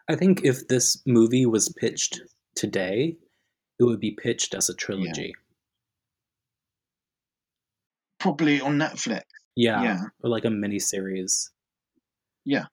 I 0.09 0.17
think 0.17 0.45
if 0.45 0.69
this 0.69 1.03
movie 1.07 1.47
was 1.47 1.69
pitched 1.69 2.21
today, 2.55 3.17
it 3.79 3.85
would 3.85 4.01
be 4.01 4.11
pitched 4.11 4.55
as 4.55 4.69
a 4.69 4.75
trilogy. 4.75 5.35
Probably 8.19 8.61
on 8.61 8.79
Netflix. 8.79 9.23
Yeah. 9.57 9.83
Yeah. 9.83 10.01
Or 10.23 10.31
like 10.31 10.45
a 10.45 10.51
mini 10.51 10.79
series. 10.79 11.51
Yeah. 12.45 12.67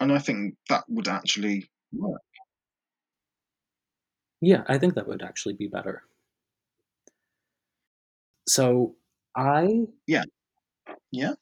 And 0.00 0.12
I 0.12 0.18
think 0.18 0.56
that 0.68 0.84
would 0.88 1.08
actually 1.08 1.70
work. 1.92 2.20
Yeah, 4.40 4.62
I 4.68 4.78
think 4.78 4.94
that 4.94 5.08
would 5.08 5.22
actually 5.22 5.54
be 5.54 5.66
better. 5.66 6.02
So 8.46 8.94
I 9.36 9.86
Yeah. 10.06 10.24
Yeah. 11.10 11.34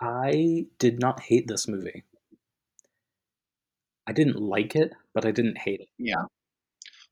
I 0.00 0.66
did 0.78 1.00
not 1.00 1.20
hate 1.20 1.48
this 1.48 1.66
movie. 1.66 2.04
I 4.06 4.12
didn't 4.12 4.40
like 4.40 4.76
it, 4.76 4.92
but 5.12 5.26
I 5.26 5.32
didn't 5.32 5.58
hate 5.58 5.80
it. 5.80 5.88
Yeah. 5.98 6.24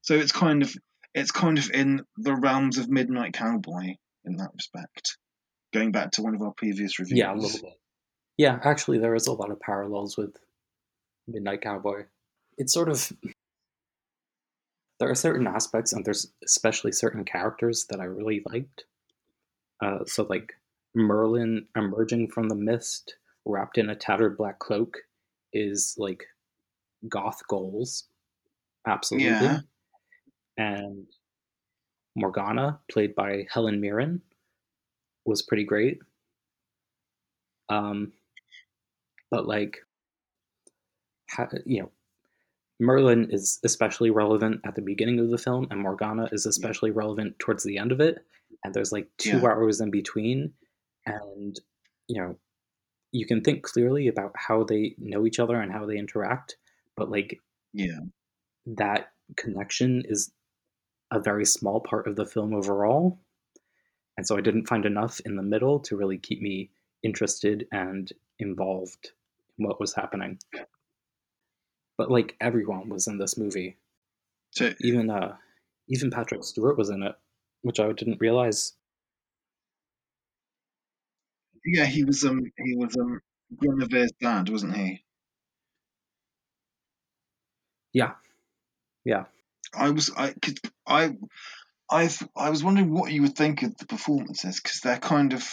So 0.02 0.14
it's 0.14 0.32
kind 0.32 0.62
of 0.62 0.74
it's 1.14 1.30
kind 1.30 1.58
of 1.58 1.70
in 1.70 2.02
the 2.16 2.34
realms 2.34 2.78
of 2.78 2.88
Midnight 2.88 3.34
Cowboy 3.34 3.96
in 4.24 4.36
that 4.36 4.50
respect. 4.54 5.18
Going 5.74 5.92
back 5.92 6.12
to 6.12 6.22
one 6.22 6.34
of 6.34 6.42
our 6.42 6.52
previous 6.52 6.98
reviews. 6.98 7.18
Yeah, 7.18 7.32
a 7.32 7.34
little 7.34 7.60
bit. 7.60 7.78
Yeah, 8.38 8.58
actually 8.62 8.98
there 8.98 9.14
is 9.14 9.26
a 9.26 9.32
lot 9.32 9.50
of 9.50 9.60
parallels 9.60 10.16
with 10.16 10.36
Midnight 11.26 11.62
Cowboy. 11.62 12.04
It's 12.56 12.72
sort 12.72 12.88
of 12.88 13.12
there 15.00 15.10
are 15.10 15.14
certain 15.14 15.46
aspects 15.46 15.92
and 15.92 16.04
there's 16.04 16.32
especially 16.44 16.92
certain 16.92 17.24
characters 17.24 17.86
that 17.90 18.00
I 18.00 18.04
really 18.04 18.42
liked. 18.48 18.84
Uh, 19.82 20.04
so 20.06 20.22
like 20.22 20.54
Merlin 20.96 21.66
emerging 21.76 22.28
from 22.30 22.48
the 22.48 22.54
mist, 22.54 23.16
wrapped 23.44 23.78
in 23.78 23.90
a 23.90 23.94
tattered 23.94 24.36
black 24.36 24.58
cloak, 24.58 24.96
is 25.52 25.94
like 25.98 26.24
goth 27.08 27.42
goals, 27.48 28.04
absolutely. 28.86 29.28
Yeah. 29.28 29.60
And 30.56 31.06
Morgana, 32.16 32.80
played 32.90 33.14
by 33.14 33.46
Helen 33.52 33.80
Mirren, 33.80 34.22
was 35.26 35.42
pretty 35.42 35.64
great. 35.64 35.98
Um, 37.68 38.12
but 39.30 39.46
like, 39.46 39.78
ha- 41.30 41.50
you 41.66 41.82
know, 41.82 41.90
Merlin 42.80 43.28
is 43.30 43.58
especially 43.64 44.10
relevant 44.10 44.60
at 44.64 44.74
the 44.74 44.82
beginning 44.82 45.18
of 45.18 45.30
the 45.30 45.38
film, 45.38 45.66
and 45.70 45.80
Morgana 45.80 46.28
is 46.32 46.46
especially 46.46 46.90
relevant 46.90 47.38
towards 47.38 47.64
the 47.64 47.76
end 47.76 47.92
of 47.92 48.00
it. 48.00 48.24
And 48.64 48.72
there's 48.72 48.92
like 48.92 49.08
two 49.18 49.38
Yeah. 49.38 49.44
hours 49.46 49.80
in 49.80 49.90
between, 49.90 50.52
and 51.06 51.58
you 52.08 52.20
know, 52.20 52.38
you 53.12 53.26
can 53.26 53.42
think 53.42 53.64
clearly 53.64 54.08
about 54.08 54.32
how 54.36 54.64
they 54.64 54.94
know 54.98 55.26
each 55.26 55.40
other 55.40 55.60
and 55.60 55.72
how 55.72 55.86
they 55.86 55.98
interact, 55.98 56.56
but 56.96 57.10
like 57.10 57.40
Yeah. 57.72 58.00
that 58.66 59.12
connection 59.36 60.02
is 60.06 60.32
a 61.12 61.20
very 61.20 61.46
small 61.46 61.80
part 61.80 62.08
of 62.08 62.16
the 62.16 62.26
film 62.26 62.54
overall. 62.54 63.20
And 64.16 64.26
so 64.26 64.36
I 64.36 64.42
didn't 64.42 64.68
find 64.68 64.84
enough 64.86 65.20
in 65.26 65.36
the 65.36 65.42
middle 65.42 65.80
to 65.80 65.96
really 65.96 66.18
keep 66.18 66.42
me 66.42 66.70
interested 67.02 67.68
and 67.72 68.12
involved 68.38 69.12
in 69.58 69.66
what 69.66 69.80
was 69.80 69.94
happening. 69.94 70.38
But 71.98 72.10
like 72.10 72.38
everyone 72.40 72.88
was 72.88 73.06
in 73.06 73.18
this 73.18 73.36
movie. 73.36 73.76
So 74.50 74.72
Even 74.80 75.10
uh 75.10 75.36
even 75.88 76.10
Patrick 76.10 76.42
Stewart 76.42 76.78
was 76.78 76.88
in 76.88 77.02
it, 77.02 77.14
which 77.62 77.78
I 77.78 77.92
didn't 77.92 78.20
realize. 78.22 78.75
Yeah, 81.66 81.84
he 81.84 82.04
was 82.04 82.24
um 82.24 82.40
he 82.64 82.76
was 82.76 82.96
um 82.96 83.20
Guinevere's 83.60 84.12
dad, 84.20 84.48
wasn't 84.48 84.76
he? 84.76 85.02
Yeah. 87.92 88.12
Yeah. 89.04 89.24
I 89.74 89.90
was 89.90 90.10
I 90.16 90.32
could 90.32 90.58
I 90.86 91.16
I 91.90 92.10
I 92.36 92.50
was 92.50 92.62
wondering 92.62 92.92
what 92.92 93.12
you 93.12 93.22
would 93.22 93.36
think 93.36 93.62
of 93.62 93.76
the 93.76 93.86
performances 93.86 94.60
because 94.60 94.80
they're 94.80 94.98
kind 94.98 95.32
of 95.32 95.44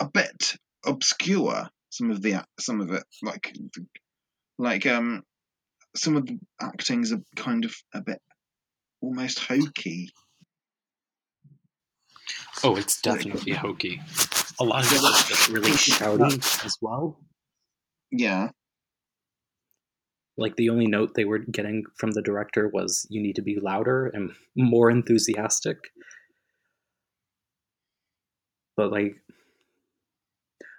a 0.00 0.08
bit 0.08 0.56
obscure. 0.84 1.68
Some 1.90 2.10
of 2.10 2.22
the 2.22 2.44
some 2.58 2.80
of 2.80 2.90
it 2.90 3.04
like 3.22 3.54
like 4.58 4.86
um 4.86 5.22
some 5.94 6.16
of 6.16 6.26
the 6.26 6.38
acting's 6.60 7.12
are 7.12 7.22
kind 7.36 7.64
of 7.64 7.74
a 7.94 8.00
bit 8.00 8.20
almost 9.00 9.40
hokey. 9.40 10.10
Oh, 12.64 12.76
it's 12.76 13.00
definitely 13.00 13.52
hokey. 13.52 14.00
A 14.60 14.64
lot 14.64 14.84
of 14.84 14.92
it 14.92 15.02
was 15.02 15.24
just 15.28 15.48
really 15.48 15.70
shouty 15.72 16.64
as 16.64 16.76
well. 16.80 17.18
Yeah, 18.10 18.50
Like 20.36 20.56
the 20.56 20.70
only 20.70 20.86
note 20.86 21.14
they 21.14 21.24
were 21.24 21.38
getting 21.38 21.84
from 21.98 22.12
the 22.12 22.22
director 22.22 22.68
was 22.68 23.06
you 23.10 23.22
need 23.22 23.36
to 23.36 23.42
be 23.42 23.58
louder 23.60 24.06
and 24.08 24.32
more 24.56 24.90
enthusiastic. 24.90 25.78
But 28.76 28.90
like 28.92 29.16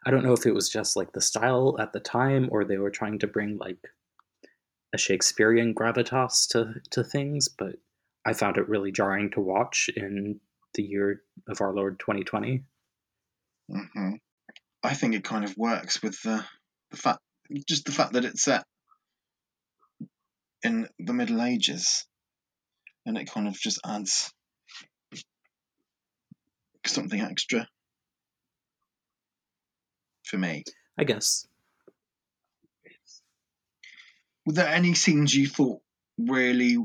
I 0.06 0.12
don't 0.12 0.24
know 0.24 0.34
if 0.34 0.46
it 0.46 0.54
was 0.54 0.70
just 0.70 0.96
like 0.96 1.14
the 1.14 1.22
style 1.22 1.78
at 1.80 1.94
the 1.94 2.00
time 2.00 2.50
or 2.52 2.66
they 2.66 2.78
were 2.78 2.92
trying 2.92 3.20
to 3.20 3.28
bring 3.28 3.58
like 3.58 3.80
a 4.94 4.98
Shakespearean 4.98 5.74
gravitas 5.76 6.48
to 6.50 6.76
to 6.92 7.04
things, 7.04 7.48
but 7.50 7.76
I 8.26 8.34
found 8.34 8.58
it 8.58 8.70
really 8.70 8.92
jarring 8.92 9.32
to 9.32 9.42
watch 9.42 9.90
in 9.96 10.40
the 10.76 10.84
year 10.84 11.22
of 11.48 11.62
our 11.62 11.74
Lord 11.74 12.00
2020. 12.00 12.64
Hmm 13.70 14.16
I 14.84 14.94
think 14.94 15.16
it 15.16 15.24
kind 15.24 15.46
of 15.46 15.56
works 15.58 16.02
with 16.04 16.22
the 16.24 16.44
the 16.92 16.98
fact 16.98 17.20
just 17.68 17.86
the 17.86 17.92
fact 17.92 18.14
that 18.14 18.26
it's 18.26 18.44
set 18.44 18.66
in 20.64 20.88
the 21.00 21.14
Middle 21.14 21.42
Ages, 21.42 22.06
and 23.06 23.18
it 23.18 23.30
kind 23.30 23.48
of 23.48 23.54
just 23.56 23.80
adds 23.86 24.32
something 26.86 27.22
extra 27.22 27.68
for 30.26 30.38
me. 30.38 30.64
I 30.98 31.04
guess. 31.04 31.46
Were 34.46 34.54
there 34.54 34.68
any 34.68 34.94
scenes 34.94 35.34
you 35.34 35.48
thought 35.48 35.82
really 36.18 36.78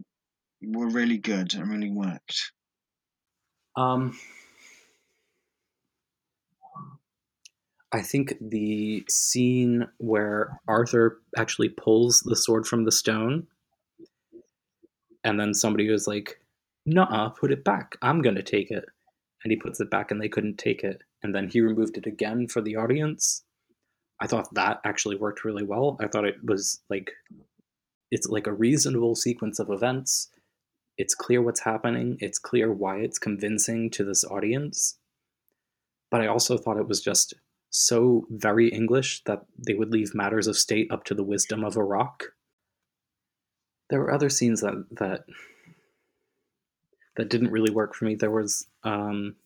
were 0.62 0.88
really 0.88 1.18
good 1.18 1.54
and 1.54 1.70
really 1.70 1.90
worked? 1.90 2.52
Um, 3.76 4.18
I 7.92 8.02
think 8.02 8.35
the 8.40 9.04
scene 9.09 9.88
where 9.97 10.61
Arthur 10.68 11.21
actually 11.37 11.71
pulls 11.71 12.21
the 12.21 12.37
sword 12.37 12.66
from 12.66 12.85
the 12.85 12.92
stone, 12.92 13.47
and 15.25 15.40
then 15.40 15.54
somebody 15.54 15.88
was 15.90 16.07
like, 16.07 16.40
"Nuh-uh, 16.85 17.30
put 17.30 17.50
it 17.50 17.64
back. 17.64 17.97
I'm 18.02 18.21
gonna 18.21 18.42
take 18.42 18.71
it," 18.71 18.85
and 19.42 19.50
he 19.50 19.57
puts 19.57 19.80
it 19.80 19.90
back, 19.90 20.11
and 20.11 20.21
they 20.21 20.28
couldn't 20.28 20.59
take 20.59 20.85
it, 20.85 21.02
and 21.23 21.35
then 21.35 21.49
he 21.49 21.61
removed 21.61 21.97
it 21.97 22.07
again 22.07 22.47
for 22.47 22.61
the 22.61 22.76
audience. 22.76 23.45
I 24.21 24.26
thought 24.26 24.52
that 24.54 24.80
actually 24.85 25.16
worked 25.16 25.45
really 25.45 25.64
well. 25.64 25.97
I 26.00 26.09
thought 26.09 26.25
it 26.26 26.45
was 26.45 26.80
like 26.90 27.12
it's 28.11 28.28
like 28.28 28.47
a 28.47 28.52
reasonable 28.52 29.14
sequence 29.14 29.59
of 29.59 29.71
events. 29.71 30.30
It's 30.97 31.14
clear 31.14 31.40
what's 31.42 31.61
happening. 31.61 32.16
It's 32.21 32.38
clear 32.38 32.73
why 32.73 32.99
it's 32.99 33.18
convincing 33.18 33.90
to 33.90 34.04
this 34.04 34.25
audience. 34.25 34.99
But 36.11 36.23
I 36.23 36.26
also 36.26 36.57
thought 36.59 36.78
it 36.78 36.88
was 36.88 37.00
just 37.00 37.35
so 37.71 38.27
very 38.31 38.69
English 38.69 39.23
that 39.25 39.45
they 39.67 39.75
would 39.75 39.91
leave 39.91 40.15
matters 40.15 40.47
of 40.47 40.57
state 40.57 40.91
up 40.91 41.05
to 41.05 41.15
the 41.15 41.23
wisdom 41.25 41.65
of 41.65 41.77
a 41.77 41.83
rock. 41.85 42.25
There 43.91 44.01
were 44.01 44.13
other 44.13 44.29
scenes 44.31 44.61
that 44.61 44.85
that 44.93 45.25
that 47.17 47.29
didn't 47.31 47.51
really 47.51 47.71
work 47.71 47.95
for 47.95 48.05
me. 48.05 48.15
There 48.15 48.31
was 48.31 48.67
um, 48.85 49.37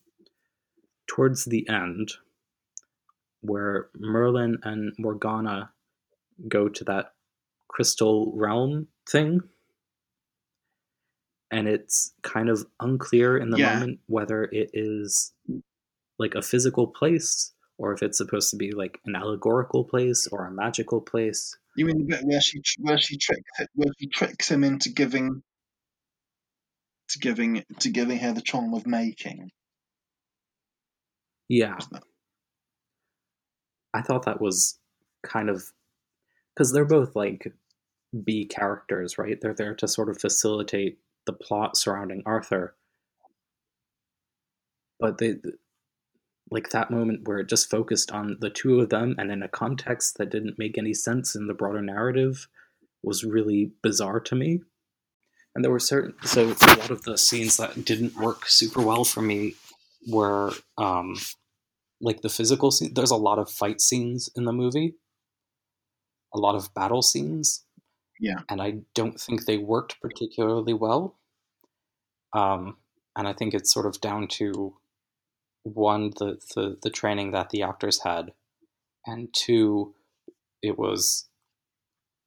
towards 1.06 1.44
the 1.46 1.68
end 1.68 2.12
where 3.40 3.88
Merlin 3.98 4.58
and 4.62 4.92
Morgana 4.98 5.72
go 6.48 6.68
to 6.68 6.84
that 6.84 7.14
crystal 7.68 8.32
realm 8.36 8.88
thing 9.08 9.40
and 11.50 11.68
it's 11.68 12.14
kind 12.22 12.48
of 12.48 12.66
unclear 12.80 13.36
in 13.36 13.50
the 13.50 13.58
Yeah. 13.58 13.74
moment 13.74 14.00
whether 14.06 14.44
it 14.44 14.70
is 14.72 15.32
like 16.18 16.34
a 16.34 16.42
physical 16.42 16.86
place 16.86 17.52
or 17.82 17.92
if 17.92 18.00
it's 18.00 18.16
supposed 18.16 18.48
to 18.50 18.56
be 18.56 18.70
like 18.70 19.00
an 19.06 19.16
allegorical 19.16 19.82
place 19.82 20.28
or 20.30 20.46
a 20.46 20.52
magical 20.52 21.00
place. 21.00 21.56
You 21.76 21.86
mean 21.86 21.98
the 21.98 22.04
bit 22.04 22.24
where 22.24 22.40
she 22.40 22.62
where 22.78 22.96
she 22.96 23.18
tricks 23.18 23.50
it, 23.58 23.68
where 23.74 23.92
she 23.98 24.06
tricks 24.06 24.48
him 24.48 24.62
into 24.62 24.90
giving 24.90 25.42
to 27.08 27.18
giving 27.18 27.64
to 27.80 27.90
giving 27.90 28.18
her 28.18 28.32
the 28.32 28.40
charm 28.40 28.72
of 28.72 28.86
making? 28.86 29.50
yeah. 31.48 31.76
I 33.92 34.00
thought 34.00 34.26
that 34.26 34.40
was 34.40 34.78
kind 35.24 35.50
of 35.50 35.64
because 36.54 36.72
they're 36.72 36.84
both 36.84 37.16
like 37.16 37.52
b 38.24 38.46
characters 38.46 39.18
right? 39.18 39.40
They're 39.40 39.54
there 39.54 39.74
to 39.74 39.88
sort 39.88 40.08
of 40.08 40.20
facilitate 40.20 40.98
the 41.26 41.32
plot 41.32 41.76
surrounding 41.76 42.22
arthur. 42.26 42.76
But 45.00 45.18
they 45.18 45.34
like 46.52 46.68
that 46.68 46.90
moment 46.90 47.26
where 47.26 47.38
it 47.38 47.48
just 47.48 47.70
focused 47.70 48.12
on 48.12 48.36
the 48.40 48.50
two 48.50 48.78
of 48.78 48.90
them 48.90 49.14
and 49.16 49.32
in 49.32 49.42
a 49.42 49.48
context 49.48 50.18
that 50.18 50.30
didn't 50.30 50.58
make 50.58 50.76
any 50.76 50.92
sense 50.92 51.34
in 51.34 51.46
the 51.46 51.54
broader 51.54 51.80
narrative 51.80 52.46
was 53.02 53.24
really 53.24 53.72
bizarre 53.82 54.20
to 54.20 54.34
me. 54.34 54.60
And 55.54 55.64
there 55.64 55.72
were 55.72 55.78
certain 55.78 56.14
so 56.24 56.48
a 56.48 56.76
lot 56.76 56.90
of 56.90 57.02
the 57.02 57.16
scenes 57.16 57.56
that 57.56 57.84
didn't 57.86 58.16
work 58.16 58.46
super 58.46 58.82
well 58.82 59.04
for 59.04 59.22
me 59.22 59.54
were 60.06 60.52
um 60.76 61.16
like 62.00 62.20
the 62.20 62.28
physical 62.28 62.70
scene 62.70 62.92
there's 62.94 63.10
a 63.10 63.16
lot 63.16 63.38
of 63.38 63.50
fight 63.50 63.80
scenes 63.80 64.28
in 64.36 64.44
the 64.44 64.52
movie. 64.52 64.94
A 66.34 66.38
lot 66.38 66.54
of 66.54 66.72
battle 66.74 67.02
scenes. 67.02 67.64
Yeah. 68.20 68.40
and 68.48 68.60
i 68.62 68.74
don't 68.94 69.18
think 69.18 69.46
they 69.46 69.56
worked 69.56 70.00
particularly 70.02 70.74
well. 70.74 71.18
Um 72.34 72.76
and 73.16 73.26
i 73.26 73.32
think 73.32 73.54
it's 73.54 73.72
sort 73.72 73.86
of 73.86 74.00
down 74.02 74.28
to 74.38 74.76
one 75.64 76.10
the 76.18 76.38
the, 76.54 76.76
the 76.82 76.90
training 76.90 77.30
that 77.32 77.50
the 77.50 77.62
actors 77.62 78.02
had 78.02 78.32
and 79.06 79.28
two 79.32 79.94
it 80.62 80.78
was 80.78 81.28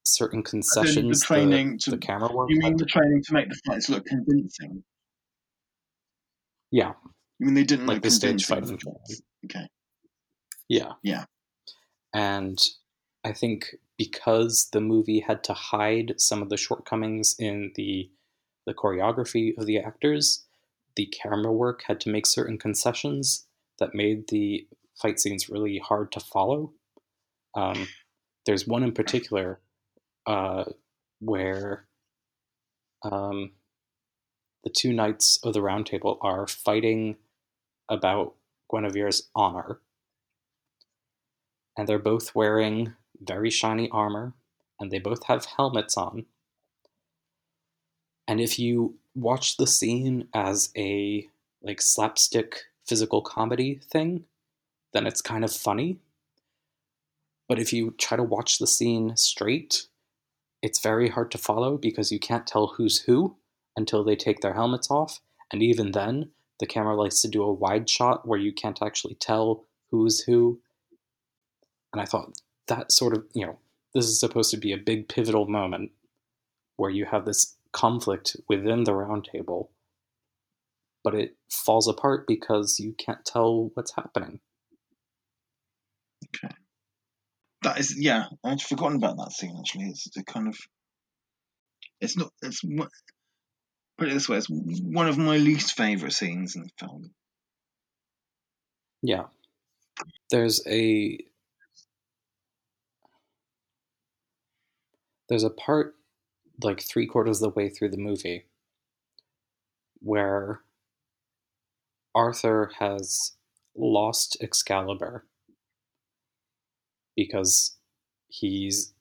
certain 0.06 0.44
concessions 0.44 1.20
the- 1.20 1.26
training 1.26 1.80
the, 1.86 1.92
to- 1.92 1.98
camera 1.98 2.32
work 2.34 2.50
You 2.50 2.60
mean 2.60 2.78
the 2.78 2.86
training 2.86 3.24
to 3.28 3.34
make 3.34 3.50
the 3.50 3.60
fights 3.66 3.90
look 3.90 4.06
convincing? 4.06 4.84
yeah 6.72 6.94
You 7.40 7.46
mean 7.48 7.56
they 7.56 7.64
didn't 7.64 7.88
like 7.88 8.02
the 8.02 8.10
stage 8.12 8.46
fighting 8.46 8.80
Okay. 9.46 9.68
Yeah. 10.68 10.94
Yeah. 11.04 11.26
And 12.14 12.58
I 13.24 13.34
think 13.34 13.76
because 13.98 14.70
the 14.74 14.82
movie 14.82 15.20
had 15.20 15.44
to 15.46 15.54
hide 15.54 16.16
some 16.18 16.42
of 16.42 16.50
the 16.50 16.58
shortcomings 16.58 17.36
in 17.38 17.72
the 17.76 18.10
the 18.66 18.74
choreography 18.74 19.56
of 19.60 19.68
the 19.68 19.78
actors, 19.78 20.45
the 20.96 21.06
camera 21.08 21.52
work 21.52 21.84
had 21.88 22.00
to 22.02 22.10
make 22.10 22.26
certain 22.26 22.58
concessions 22.58 23.46
that 23.80 23.94
made 23.94 24.28
the 24.30 24.68
fight 25.02 25.20
scenes 25.20 25.50
really 25.50 25.78
hard 25.78 26.12
to 26.14 26.20
follow. 26.20 26.74
Um, 27.56 27.88
there's 28.46 28.68
one 28.68 28.84
in 28.84 28.94
particular 28.94 29.60
uh, 30.26 30.66
where 31.20 31.86
um, 33.04 33.52
the 34.64 34.70
two 34.70 34.94
knights 34.94 35.40
of 35.44 35.54
the 35.54 35.62
Round 35.62 35.86
Table 35.86 36.18
are 36.22 36.48
fighting 36.48 37.18
about 37.90 38.36
Guinevere's 38.72 39.30
honor 39.36 39.80
and 41.78 41.88
they're 41.88 42.00
both 42.00 42.34
wearing 42.34 42.94
very 43.22 43.50
shiny 43.50 43.90
armor 43.90 44.34
and 44.80 44.92
they 44.92 45.00
both 45.00 45.26
have 45.26 45.46
helmets 45.46 45.98
on. 45.98 46.26
And 48.28 48.40
if 48.40 48.58
you 48.58 48.96
watch 49.16 49.58
the 49.58 49.68
scene 49.68 50.28
as 50.34 50.72
a 50.78 51.28
like 51.64 51.82
slapstick 51.82 52.64
physical 52.86 53.22
comedy 53.22 53.80
thing, 53.90 54.26
then 54.94 55.08
it's 55.08 55.22
kind 55.22 55.44
of 55.44 55.52
funny. 55.52 55.98
But 57.48 57.60
if 57.60 57.74
you 57.74 57.92
try 57.98 58.18
to 58.18 58.24
watch 58.24 58.58
the 58.58 58.68
scene 58.68 59.16
straight, 59.18 59.88
it's 60.62 60.80
very 60.80 61.10
hard 61.10 61.32
to 61.32 61.38
follow 61.38 61.78
because 61.78 62.12
you 62.12 62.20
can't 62.20 62.48
tell 62.48 62.68
who's 62.68 63.02
who 63.04 63.36
until 63.76 64.04
they 64.04 64.16
take 64.16 64.42
their 64.42 64.54
helmets 64.54 64.90
off. 64.90 65.22
And 65.52 65.62
even 65.62 65.92
then, 65.92 66.32
the 66.60 66.66
camera 66.66 66.96
likes 66.96 67.22
to 67.22 67.28
do 67.28 67.44
a 67.44 67.54
wide 67.54 67.90
shot 67.90 68.28
where 68.28 68.40
you 68.40 68.54
can't 68.54 68.82
actually 68.82 69.16
tell 69.16 69.66
who's 69.92 70.22
who 70.22 70.60
and 71.96 72.02
I 72.02 72.06
thought 72.06 72.38
that 72.68 72.92
sort 72.92 73.16
of, 73.16 73.24
you 73.34 73.46
know, 73.46 73.58
this 73.94 74.06
is 74.06 74.20
supposed 74.20 74.52
to 74.52 74.58
be 74.58 74.74
a 74.74 74.78
big 74.78 75.08
pivotal 75.08 75.48
moment 75.48 75.92
where 76.76 76.90
you 76.90 77.06
have 77.06 77.24
this 77.24 77.56
conflict 77.76 78.38
within 78.48 78.86
the 78.86 78.94
roundtable, 78.94 79.68
but 81.04 81.14
it 81.14 81.36
falls 81.52 81.88
apart 81.90 82.26
because 82.26 82.80
you 82.80 82.94
can't 82.94 83.26
tell 83.26 83.70
what's 83.74 83.94
happening. 83.96 84.40
Okay. 86.28 86.56
That 87.64 87.78
is, 87.80 87.96
yeah, 88.00 88.28
I'd 88.46 88.62
forgotten 88.62 88.96
about 88.96 89.18
that 89.18 89.34
scene 89.34 89.56
actually. 89.60 89.90
It's 89.90 90.16
a 90.18 90.24
kind 90.24 90.48
of, 90.48 90.58
it's 92.00 92.18
not, 92.18 92.32
it's, 92.42 92.64
put 93.98 94.08
it 94.08 94.14
this 94.14 94.30
way: 94.30 94.38
it's 94.38 94.50
one 94.50 95.08
of 95.08 95.18
my 95.18 95.38
least 95.38 95.76
favorite 95.76 96.14
scenes 96.14 96.56
in 96.56 96.64
the 96.64 96.70
film. 96.80 97.12
Yeah. 99.02 99.26
There's 100.32 100.66
a 100.68 101.20
there's 105.30 105.44
a 105.44 105.50
part 105.50 105.96
like 106.62 106.82
three 106.82 107.06
quarters 107.08 107.42
of 107.42 107.54
the 107.54 107.60
way 107.60 107.70
through 107.70 107.90
the 107.90 107.98
movie 107.98 108.46
where 110.00 110.62
Arthur 112.14 112.72
has 112.80 113.34
lost 113.76 114.38
Excalibur 114.42 115.26
because 117.16 117.76
he's 118.28 118.94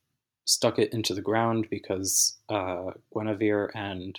stuck 0.45 0.79
it 0.79 0.93
into 0.93 1.15
the 1.15 1.23
ground 1.23 1.67
because 1.71 2.39
uh, 2.49 2.91
Guinevere 3.13 3.71
and 3.75 4.19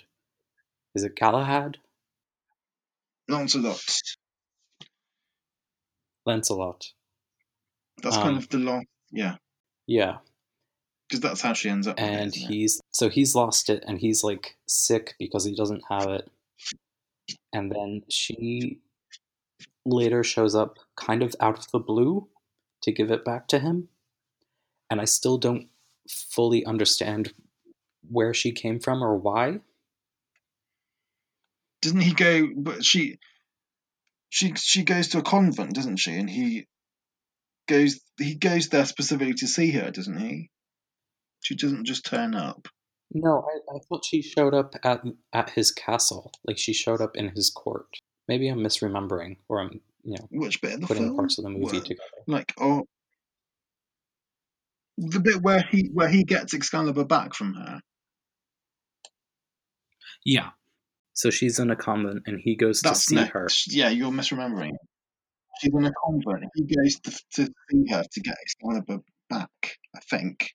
is 0.94 1.04
it 1.04 1.16
Galahad? 1.16 1.78
Lancelot. 3.28 3.82
Lancelot. 6.24 6.92
That's 8.02 8.16
Um, 8.16 8.22
kind 8.22 8.36
of 8.38 8.48
the 8.48 8.58
last, 8.58 8.86
yeah, 9.10 9.36
Yeah. 9.86 10.18
Because 11.08 11.20
that's 11.20 11.40
how 11.40 11.52
she 11.52 11.68
ends 11.68 11.86
up. 11.86 11.98
it, 11.98 12.02
and 12.02 12.34
it? 12.34 12.38
he's 12.38 12.80
so 12.92 13.08
he's 13.08 13.34
lost 13.34 13.70
it 13.70 13.84
and 13.86 13.98
he's 13.98 14.24
like 14.24 14.56
sick 14.66 15.14
because 15.18 15.44
he 15.44 15.54
doesn't 15.54 15.82
have 15.90 16.08
it 16.08 16.30
and 17.52 17.70
then 17.70 18.02
she 18.08 18.80
later 19.84 20.24
shows 20.24 20.54
up 20.54 20.78
kind 20.96 21.22
of 21.22 21.34
out 21.40 21.58
of 21.58 21.70
the 21.70 21.78
blue 21.78 22.28
to 22.82 22.92
give 22.92 23.10
it 23.10 23.24
back 23.24 23.46
to 23.48 23.58
him 23.58 23.88
and 24.90 25.00
i 25.00 25.04
still 25.04 25.38
don't 25.38 25.68
fully 26.08 26.64
understand 26.64 27.32
where 28.08 28.34
she 28.34 28.52
came 28.52 28.78
from 28.78 29.02
or 29.02 29.16
why 29.16 29.60
doesn't 31.86 32.00
he 32.00 32.14
go? 32.14 32.48
But 32.56 32.84
she, 32.84 33.18
she, 34.28 34.54
she 34.56 34.82
goes 34.82 35.08
to 35.08 35.18
a 35.18 35.22
convent, 35.22 35.74
doesn't 35.74 35.98
she? 35.98 36.16
And 36.16 36.28
he 36.28 36.66
goes, 37.68 38.00
he 38.18 38.34
goes 38.34 38.68
there 38.68 38.84
specifically 38.84 39.34
to 39.34 39.46
see 39.46 39.70
her, 39.72 39.92
doesn't 39.92 40.18
he? 40.18 40.50
She 41.42 41.54
doesn't 41.54 41.84
just 41.84 42.04
turn 42.06 42.34
up. 42.34 42.68
no 43.12 43.44
I, 43.48 43.76
I 43.76 43.78
thought 43.88 44.04
she 44.04 44.20
showed 44.22 44.54
up 44.54 44.74
at 44.82 45.02
at 45.32 45.50
his 45.50 45.70
castle 45.70 46.32
like 46.46 46.58
she 46.58 46.72
showed 46.72 47.00
up 47.00 47.16
in 47.16 47.28
his 47.30 47.50
court 47.50 47.86
maybe 48.28 48.48
i'm 48.48 48.58
misremembering 48.58 49.36
or 49.48 49.60
i'm 49.60 49.80
you 50.02 50.16
know 50.18 50.26
Which 50.30 50.60
bit 50.60 50.74
of 50.74 50.80
the 50.80 50.86
putting 50.88 51.04
film? 51.04 51.16
parts 51.16 51.38
of 51.38 51.44
the 51.44 51.50
movie 51.50 51.64
Well, 51.64 51.80
together 51.82 52.02
Like, 52.26 52.52
oh, 52.58 52.84
the 54.98 55.20
bit 55.20 55.42
where 55.42 55.62
he 55.70 55.90
where 55.92 56.08
he 56.08 56.24
gets 56.24 56.52
Excalibur 56.54 57.04
back 57.04 57.34
from 57.34 57.54
her. 57.54 57.80
yeah 60.24 60.50
so 61.12 61.30
she's 61.30 61.58
in 61.58 61.70
a 61.70 61.76
convent 61.76 62.22
and 62.26 62.40
he 62.42 62.56
goes 62.56 62.80
That's 62.82 63.00
to 63.04 63.08
see 63.10 63.14
next. 63.16 63.32
her 63.32 63.48
Yeah, 63.68 63.88
you're 63.90 64.10
misremembering. 64.10 64.72
She's 65.60 65.72
in 65.72 65.84
a 65.86 65.92
convent. 66.04 66.42
And 66.42 66.50
he 66.54 66.74
goes 66.76 67.00
to, 67.00 67.10
to 67.10 67.52
see 67.70 67.84
her 67.90 68.02
to 68.12 68.20
get 68.20 68.36
Excalibur 68.42 68.98
back, 69.30 69.78
I 69.94 70.00
think, 70.10 70.50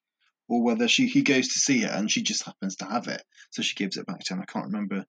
or 0.51 0.61
whether 0.61 0.89
she 0.89 1.07
he 1.07 1.21
goes 1.21 1.47
to 1.47 1.59
see 1.59 1.79
her 1.79 1.87
and 1.87 2.11
she 2.11 2.21
just 2.21 2.43
happens 2.43 2.75
to 2.75 2.85
have 2.85 3.07
it, 3.07 3.23
so 3.51 3.61
she 3.61 3.73
gives 3.73 3.95
it 3.95 4.05
back 4.05 4.19
to 4.19 4.33
him. 4.33 4.41
I 4.41 4.51
can't 4.51 4.65
remember 4.65 5.05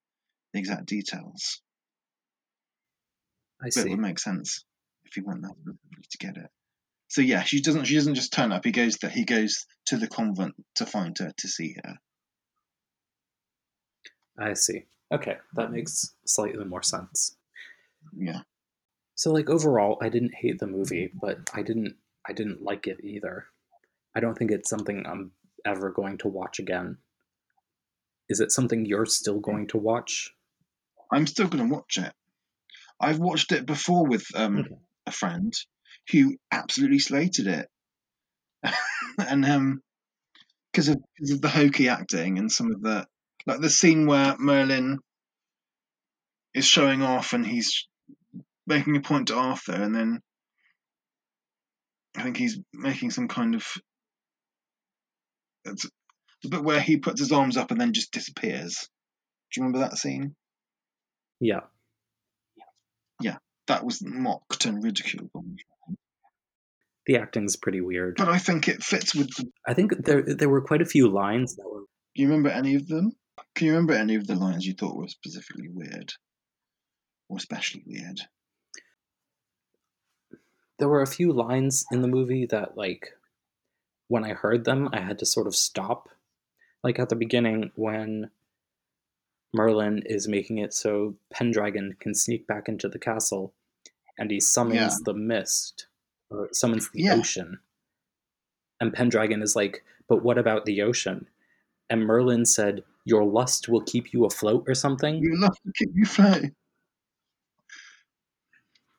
the 0.53 0.59
exact 0.61 0.87
details, 0.87 1.61
i 3.61 3.69
but 3.75 3.85
it 3.85 3.91
would 3.91 3.99
make 3.99 4.21
sense 4.21 4.65
if 5.05 5.15
he 5.15 5.21
went 5.21 5.43
there 5.43 5.51
to 6.11 6.19
get 6.19 6.37
it. 6.37 6.49
So 7.09 7.23
yeah, 7.23 7.43
she 7.43 7.61
doesn't. 7.61 7.87
She 7.87 7.97
doesn't 7.97 8.15
just 8.15 8.33
turn 8.33 8.53
up. 8.53 8.65
He 8.65 8.71
goes 8.71 8.99
there. 8.99 9.11
He 9.11 9.25
goes 9.25 9.67
to 9.87 9.97
the 9.97 10.07
convent 10.07 10.55
to 10.77 10.87
find 10.87 11.19
her 11.19 11.33
to 11.37 11.49
see 11.49 11.75
her. 11.85 11.97
I 14.39 14.55
see. 14.55 14.85
Okay, 15.13 15.39
that 15.55 15.73
makes 15.73 16.15
slightly 16.25 16.65
more 16.65 16.85
sense. 16.85 17.37
Yeah. 18.17 18.43
So 19.17 19.33
like 19.33 19.51
overall, 19.51 19.99
I 20.01 20.09
didn't 20.09 20.37
hate 20.37 20.61
the 20.61 20.69
movie, 20.69 21.11
but 21.21 21.51
I 21.53 21.63
didn't 21.63 21.97
I 22.27 22.33
didn't 22.33 22.63
like 22.63 22.87
it 22.87 23.01
either. 23.03 23.47
I 24.15 24.21
don't 24.21 24.37
think 24.37 24.51
it's 24.51 24.69
something 24.71 25.05
I'm 25.07 25.33
ever 25.65 25.91
going 25.91 26.19
to 26.19 26.29
watch 26.29 26.59
again. 26.59 26.99
Is 28.29 28.41
it 28.41 28.53
something 28.53 28.85
you're 28.85 29.07
still 29.07 29.41
going 29.41 29.69
to 29.69 29.79
watch? 29.79 30.33
I'm 31.13 31.27
still 31.27 31.49
going 31.49 31.69
to 31.69 31.75
watch 31.75 31.99
it. 31.99 32.13
I've 33.01 33.19
watched 33.19 33.53
it 33.53 33.67
before 33.67 34.07
with 34.07 34.25
um, 34.35 34.61
Okay. 34.61 34.75
a 35.07 35.11
friend 35.13 35.53
who 36.11 36.37
absolutely 36.51 36.99
slated 36.99 37.47
it, 37.47 37.69
and 39.19 39.45
um, 39.45 39.83
because 40.73 40.89
of, 40.89 40.97
'cause 41.19 41.31
of 41.31 41.41
the 41.41 41.49
hokey 41.49 41.89
acting 41.89 42.39
and 42.39 42.51
some 42.51 42.73
of 42.73 42.81
the 42.83 43.07
like 43.47 43.61
the 43.61 43.71
scene 43.71 44.07
where 44.07 44.37
Merlin 44.39 44.99
is 46.55 46.65
showing 46.65 47.03
off 47.03 47.33
and 47.33 47.47
he's 47.47 47.89
making 48.67 48.97
a 48.97 49.01
point 49.01 49.29
to 49.29 49.37
Arthur, 49.37 49.75
and 49.75 49.95
then 49.95 50.21
I 52.17 52.23
think 52.23 52.37
he's 52.37 52.59
making 52.73 53.11
some 53.11 53.29
kind 53.29 53.55
of 53.55 53.67
it's 55.65 55.87
the 56.43 56.49
bit 56.49 56.65
where 56.65 56.81
he 56.81 56.97
puts 56.97 57.21
his 57.21 57.33
arms 57.33 57.57
up 57.57 57.71
and 57.71 57.81
then 57.81 57.93
just 57.93 58.13
disappears. 58.13 58.89
Do 59.53 59.61
you 59.61 59.65
remember 59.65 59.81
that 59.81 59.99
scene? 59.99 60.35
Yeah. 61.41 61.61
Yeah, 63.21 63.37
that 63.69 63.85
was 63.85 64.03
mocked 64.03 64.65
and 64.65 64.83
ridiculed. 64.83 65.31
The 67.07 67.17
acting's 67.17 67.57
pretty 67.57 67.81
weird. 67.81 68.17
But 68.17 68.29
I 68.29 68.39
think 68.39 68.69
it 68.69 68.83
fits 68.83 69.15
with 69.15 69.29
the 69.37 69.51
I 69.67 69.75
think 69.75 70.05
there 70.05 70.23
there 70.23 70.49
were 70.49 70.63
quite 70.63 70.83
a 70.83 70.87
few 70.87 71.09
lines 71.09 71.57
that 71.57 71.69
were 71.69 71.83
Do 72.15 72.23
you 72.23 72.29
remember 72.29 72.51
any 72.51 72.77
of 72.77 72.87
them? 72.87 73.13
Can 73.55 73.67
you 73.67 73.73
remember 73.73 73.95
any 73.95 74.15
of 74.15 74.27
the 74.27 74.37
lines 74.37 74.65
you 74.65 74.75
thought 74.75 74.97
were 74.97 75.09
specifically 75.09 75.69
weird? 75.69 76.13
Or 77.29 77.39
especially 77.39 77.83
weird? 77.87 78.21
there 80.83 80.89
were 80.89 81.03
a 81.03 81.07
few 81.07 81.33
lines 81.33 81.85
in 81.93 82.03
the 82.03 82.09
movie 82.09 82.45
that 82.47 82.77
like 82.77 83.11
when 84.13 84.25
I 84.25 84.35
heard 84.35 84.67
them, 84.67 84.91
I 84.93 85.01
had 85.01 85.19
to 85.21 85.25
sort 85.25 85.47
of 85.47 85.57
stop. 85.57 86.11
Like 86.85 86.99
at 86.99 87.09
the 87.09 87.17
beginning 87.17 87.73
when 87.77 88.31
Merlin 89.55 90.03
is 90.05 90.29
making 90.29 90.59
it 90.59 90.75
so 90.75 91.15
Pendragon 91.31 91.97
can 91.99 92.15
sneak 92.15 92.47
back 92.47 92.69
into 92.69 92.91
the 92.91 92.99
castle 92.99 93.55
and 94.19 94.31
he 94.31 94.39
summons 94.39 94.77
Yeah. 94.77 94.97
the 95.07 95.15
mist 95.15 95.87
or 96.29 96.51
summons 96.53 96.91
the 96.91 97.05
Yeah. 97.05 97.15
ocean. 97.15 97.61
And 98.81 98.93
Pendragon 98.93 99.41
is 99.41 99.57
like, 99.57 99.83
"But 100.09 100.23
what 100.23 100.37
about 100.37 100.67
the 100.67 100.83
ocean?" 100.83 101.27
And 101.89 102.05
Merlin 102.05 102.45
said, 102.45 102.85
"Your 103.07 103.25
lust 103.25 103.71
will 103.71 103.81
keep 103.83 104.13
you 104.13 104.27
afloat 104.27 104.65
or 104.69 104.75
something." 104.75 105.23
You 105.23 105.41
love 105.41 105.57
to 105.63 105.73
keep 105.73 105.91
you 105.95 106.05
float. 106.05 106.53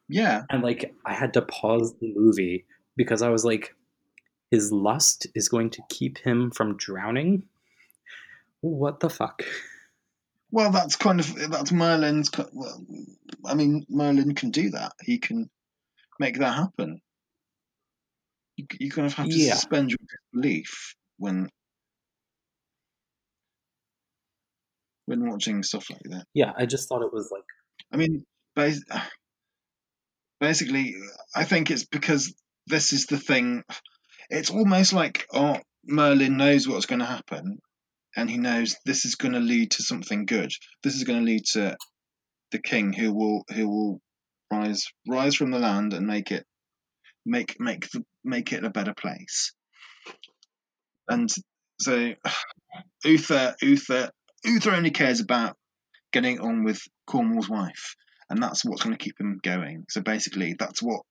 Yeah, 0.10 0.46
and 0.50 0.64
like 0.64 0.96
I 1.06 1.14
had 1.14 1.34
to 1.34 1.44
pause 1.44 1.94
the 2.00 2.12
movie 2.16 2.66
because 2.96 3.22
I 3.22 3.30
was 3.30 3.46
like, 3.46 3.76
his 4.54 4.72
lust 4.72 5.26
is 5.34 5.50
going 5.50 5.72
to 5.72 5.82
keep 5.90 6.20
him 6.20 6.52
from 6.52 6.78
drowning. 6.78 7.42
What 8.62 9.00
the 9.00 9.10
fuck? 9.10 9.42
well, 10.52 10.70
that's 10.72 10.96
kind 10.96 11.20
of 11.20 11.50
that's 11.50 11.72
Merlin's. 11.72 12.30
Well, 12.52 12.86
I 13.44 13.56
mean, 13.56 13.84
Merlin 13.90 14.36
can 14.36 14.52
do 14.52 14.70
that. 14.70 14.92
He 15.02 15.18
can 15.18 15.50
make 16.20 16.38
that 16.38 16.54
happen. 16.54 17.02
You, 18.58 18.68
you 18.80 18.92
kind 18.92 19.08
of 19.08 19.16
have 19.16 19.28
to 19.28 19.34
Yeah. 19.36 19.56
suspend 19.56 19.90
your 19.90 19.98
disbelief 20.08 20.94
when 21.18 21.50
when 25.08 25.28
watching 25.28 25.64
stuff 25.64 25.90
like 25.90 26.02
that. 26.12 26.26
Yeah, 26.36 26.54
I 26.56 26.68
just 26.68 26.88
thought 26.88 27.02
it 27.02 27.12
was 27.12 27.30
like 27.32 27.44
I 27.92 27.98
mean, 27.98 28.24
bas- 28.56 28.86
basically, 30.40 30.94
I 31.36 31.44
think 31.44 31.72
it's 31.72 31.86
because 31.86 32.36
this 32.68 32.94
is 32.94 33.08
the 33.08 33.18
thing. 33.18 33.64
It's 34.30 34.50
almost 34.50 34.94
like 34.94 35.28
oh, 35.34 35.58
Merlin 35.86 36.38
knows 36.38 36.68
what's 36.68 36.86
going 36.86 37.00
to 37.00 37.06
happen, 37.06 37.60
and 38.16 38.30
he 38.30 38.38
knows 38.38 38.76
this 38.86 39.06
is 39.06 39.16
going 39.16 39.34
to 39.34 39.40
lead 39.40 39.72
to 39.72 39.84
something 39.84 40.26
good. 40.26 40.52
This 40.84 40.96
is 40.96 41.04
going 41.04 41.20
to 41.20 41.26
lead 41.26 41.46
to 41.54 41.78
the 42.52 42.60
king 42.60 42.94
who 42.94 43.14
will 43.14 43.44
who 43.54 43.68
will 43.68 44.02
rise 44.52 44.86
rise 45.08 45.36
from 45.36 45.52
the 45.52 45.60
land 45.60 45.94
and 45.94 46.08
make 46.08 46.32
it 46.32 46.46
make 47.26 47.60
make 47.60 47.90
the, 47.92 48.04
make 48.24 48.54
it 48.54 48.64
a 48.64 48.70
better 48.70 48.94
place. 48.94 49.54
And 51.10 51.30
so, 51.80 52.14
Uther 53.06 53.56
Uther 53.62 54.12
Uther 54.46 54.72
only 54.72 54.92
cares 54.92 55.20
about 55.20 55.58
getting 56.12 56.40
on 56.40 56.64
with 56.64 56.82
Cornwall's 57.08 57.50
wife, 57.50 57.96
and 58.30 58.42
that's 58.42 58.64
what's 58.64 58.84
going 58.84 58.96
to 58.96 59.04
keep 59.04 59.20
him 59.20 59.40
going. 59.42 59.86
So 59.90 60.02
basically, 60.02 60.56
that's 60.58 60.82
what 60.82 61.02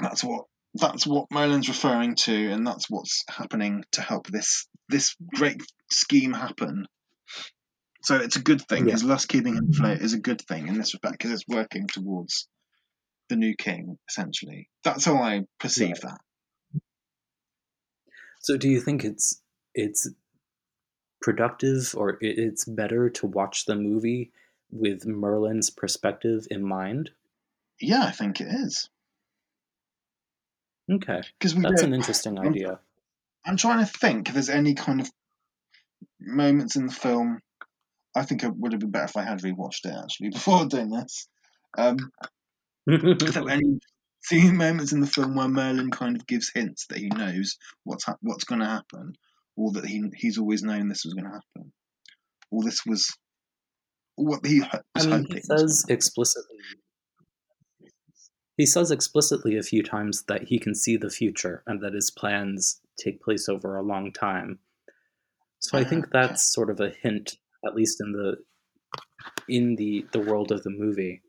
that's 0.00 0.24
what 0.24 0.44
that's 0.78 1.06
what 1.06 1.26
Merlin's 1.30 1.68
referring 1.68 2.14
to, 2.16 2.50
and 2.52 2.66
that's 2.66 2.88
what's 2.90 3.24
happening 3.28 3.84
to 3.92 4.02
help 4.02 4.26
this 4.28 4.66
this 4.88 5.16
great 5.34 5.62
scheme 5.90 6.32
happen. 6.32 6.86
So 8.02 8.16
it's 8.16 8.36
a 8.36 8.42
good 8.42 8.62
thing. 8.62 8.86
Yeah. 8.86 8.92
His 8.92 9.04
lust 9.04 9.28
keeping 9.28 9.54
him 9.56 9.70
afloat 9.72 10.00
is 10.00 10.12
a 10.14 10.20
good 10.20 10.40
thing 10.42 10.68
in 10.68 10.74
this 10.78 10.94
respect 10.94 11.12
because 11.18 11.32
it's 11.32 11.48
working 11.48 11.88
towards 11.88 12.48
the 13.28 13.36
new 13.36 13.54
king. 13.56 13.98
Essentially, 14.08 14.68
that's 14.84 15.04
how 15.04 15.16
I 15.16 15.42
perceive 15.58 15.96
Right. 16.04 16.12
that. 16.12 16.80
so 18.40 18.56
do 18.56 18.68
you 18.68 18.80
think 18.80 19.04
it's 19.04 19.42
it's 19.74 20.08
productive 21.20 21.94
or 21.96 22.18
it's 22.20 22.64
better 22.64 23.10
to 23.10 23.26
watch 23.26 23.64
the 23.64 23.74
movie 23.74 24.30
with 24.70 25.04
Merlin's 25.06 25.70
perspective 25.70 26.46
in 26.50 26.62
mind? 26.62 27.10
Yeah, 27.80 28.04
I 28.04 28.12
think 28.12 28.40
it 28.40 28.46
is. 28.48 28.88
Okay, 30.90 31.20
because 31.38 31.54
that's 31.54 31.82
an 31.82 31.94
interesting 31.94 32.38
I'm, 32.38 32.48
idea. 32.48 32.78
I'm 33.44 33.56
trying 33.56 33.84
to 33.84 33.90
think 33.90 34.28
if 34.28 34.34
there's 34.34 34.48
any 34.48 34.74
kind 34.74 35.00
of 35.00 35.10
moments 36.20 36.76
in 36.76 36.86
the 36.86 36.92
film. 36.92 37.40
I 38.14 38.24
think 38.24 38.44
it 38.44 38.56
would 38.56 38.72
have 38.72 38.80
been 38.80 38.90
better 38.90 39.04
if 39.04 39.16
I 39.16 39.24
had 39.24 39.40
rewatched 39.40 39.84
it 39.84 39.94
actually 39.94 40.30
before 40.32 40.64
doing 40.64 40.90
this. 40.90 41.28
Um, 41.76 41.98
is 42.88 43.34
there 43.34 43.48
any 43.50 43.78
seeing 44.22 44.56
moments 44.56 44.92
in 44.92 45.00
the 45.00 45.06
film 45.06 45.36
where 45.36 45.48
Merlin 45.48 45.90
kind 45.90 46.16
of 46.16 46.26
gives 46.26 46.50
hints 46.54 46.86
that 46.88 46.98
he 46.98 47.08
knows 47.08 47.58
what's 47.84 48.04
ha- 48.04 48.16
what's 48.20 48.44
going 48.44 48.60
to 48.60 48.66
happen, 48.66 49.12
or 49.56 49.72
that 49.72 49.86
he 49.86 50.02
he's 50.14 50.38
always 50.38 50.62
known 50.62 50.88
this 50.88 51.04
was 51.04 51.14
going 51.14 51.26
to 51.26 51.30
happen, 51.30 51.72
or 52.50 52.62
this 52.64 52.80
was 52.86 53.12
what 54.14 54.46
he 54.46 54.60
was 54.60 54.68
I 54.96 55.00
mean, 55.02 55.10
hoping. 55.10 55.36
He 55.36 55.42
says 55.42 55.84
explicitly. 55.88 56.56
He 58.56 58.66
says 58.66 58.90
explicitly 58.90 59.56
a 59.56 59.62
few 59.62 59.82
times 59.82 60.22
that 60.28 60.44
he 60.44 60.58
can 60.58 60.74
see 60.74 60.96
the 60.96 61.10
future 61.10 61.62
and 61.66 61.82
that 61.82 61.92
his 61.92 62.10
plans 62.10 62.80
take 62.98 63.22
place 63.22 63.48
over 63.48 63.76
a 63.76 63.82
long 63.82 64.12
time. 64.12 64.58
So 65.58 65.78
I 65.78 65.84
think 65.84 66.06
ah, 66.06 66.10
that's 66.12 66.42
sort 66.42 66.70
of 66.70 66.80
a 66.80 66.90
hint, 66.90 67.36
at 67.66 67.74
least 67.74 68.00
in 68.00 68.12
the 68.12 68.36
in 69.48 69.76
the 69.76 70.06
the 70.12 70.20
world 70.20 70.52
of 70.52 70.62
the 70.62 70.70
movie. 70.70 71.22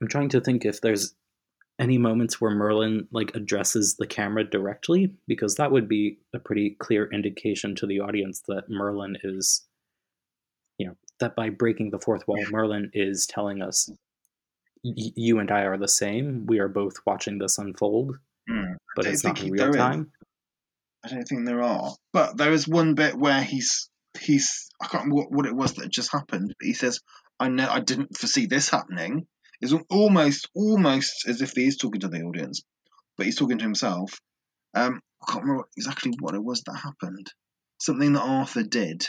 I'm 0.00 0.08
trying 0.08 0.28
to 0.30 0.40
think 0.40 0.64
if 0.64 0.80
there's 0.80 1.14
any 1.78 1.98
moments 1.98 2.40
where 2.40 2.50
Merlin 2.50 3.06
like 3.12 3.34
addresses 3.34 3.96
the 3.96 4.06
camera 4.06 4.44
directly 4.44 5.12
because 5.26 5.56
that 5.56 5.72
would 5.72 5.88
be 5.88 6.18
a 6.34 6.38
pretty 6.38 6.76
clear 6.78 7.08
indication 7.12 7.74
to 7.76 7.86
the 7.86 8.00
audience 8.00 8.42
that 8.48 8.68
Merlin 8.68 9.16
is 9.22 9.66
you 10.78 10.86
know 10.86 10.96
that 11.20 11.36
by 11.36 11.50
breaking 11.50 11.90
the 11.90 12.00
fourth 12.00 12.26
wall 12.26 12.42
Merlin 12.50 12.90
is 12.94 13.26
telling 13.26 13.60
us 13.60 13.90
you 14.94 15.38
and 15.38 15.50
I 15.50 15.62
are 15.62 15.78
the 15.78 15.88
same 15.88 16.46
we 16.46 16.58
are 16.58 16.68
both 16.68 16.94
watching 17.06 17.38
this 17.38 17.58
unfold 17.58 18.18
mm, 18.48 18.74
but 18.94 19.06
it's 19.06 19.24
not 19.24 19.40
in 19.42 19.50
real 19.50 19.72
time 19.72 20.12
I 21.04 21.08
don't 21.08 21.24
think 21.24 21.46
there 21.46 21.62
are 21.62 21.94
but 22.12 22.36
there 22.36 22.52
is 22.52 22.68
one 22.68 22.94
bit 22.94 23.16
where 23.16 23.42
he's 23.42 23.88
he's 24.20 24.68
I 24.80 24.86
can't 24.86 25.04
remember 25.04 25.16
what, 25.16 25.32
what 25.32 25.46
it 25.46 25.54
was 25.54 25.74
that 25.74 25.88
just 25.90 26.12
happened 26.12 26.54
but 26.58 26.66
he 26.66 26.74
says 26.74 27.00
I 27.38 27.48
know 27.48 27.68
I 27.68 27.80
didn't 27.80 28.16
foresee 28.16 28.46
this 28.46 28.70
happening 28.70 29.26
it's 29.60 29.74
almost 29.88 30.48
almost 30.54 31.26
as 31.26 31.40
if 31.40 31.52
he 31.52 31.66
is 31.66 31.76
talking 31.76 32.00
to 32.00 32.08
the 32.08 32.22
audience, 32.22 32.62
but 33.16 33.26
he's 33.26 33.36
talking 33.36 33.58
to 33.58 33.64
himself. 33.64 34.20
Um, 34.74 35.00
I 35.22 35.32
can't 35.32 35.44
remember 35.44 35.64
exactly 35.76 36.12
what 36.20 36.34
it 36.34 36.44
was 36.44 36.62
that 36.62 36.76
happened. 36.76 37.32
Something 37.78 38.12
that 38.12 38.20
Arthur 38.20 38.62
did. 38.62 39.06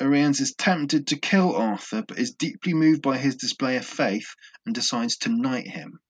Uriens 0.00 0.40
is 0.40 0.54
tempted 0.54 1.08
to 1.08 1.18
kill 1.18 1.54
Arthur, 1.54 2.02
but 2.02 2.18
is 2.18 2.34
deeply 2.34 2.74
moved 2.74 3.02
by 3.02 3.18
his 3.18 3.36
display 3.36 3.76
of 3.76 3.84
faith 3.84 4.34
and 4.64 4.74
decides 4.74 5.18
to 5.18 5.28
knight 5.28 5.66
him. 5.66 6.00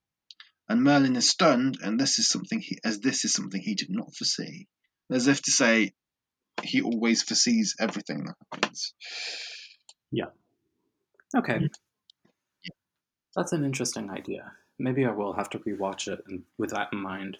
And 0.68 0.82
Merlin 0.82 1.16
is 1.16 1.28
stunned, 1.28 1.78
and 1.82 1.98
this 1.98 2.18
is 2.18 2.28
something 2.28 2.60
he, 2.60 2.78
as 2.84 3.00
this 3.00 3.24
is 3.24 3.32
something 3.32 3.60
he 3.60 3.74
did 3.74 3.90
not 3.90 4.14
foresee, 4.14 4.68
as 5.10 5.26
if 5.26 5.42
to 5.42 5.50
say, 5.50 5.92
he 6.62 6.82
always 6.82 7.22
foresees 7.22 7.74
everything 7.80 8.24
that 8.24 8.36
happens. 8.52 8.94
Yeah. 10.12 10.26
Okay. 11.36 11.68
That's 13.34 13.52
an 13.52 13.64
interesting 13.64 14.10
idea. 14.10 14.52
Maybe 14.78 15.04
I 15.04 15.12
will 15.12 15.32
have 15.32 15.50
to 15.50 15.58
rewatch 15.58 16.08
it 16.08 16.22
and 16.28 16.42
with 16.58 16.70
that 16.70 16.88
in 16.92 17.00
mind 17.00 17.38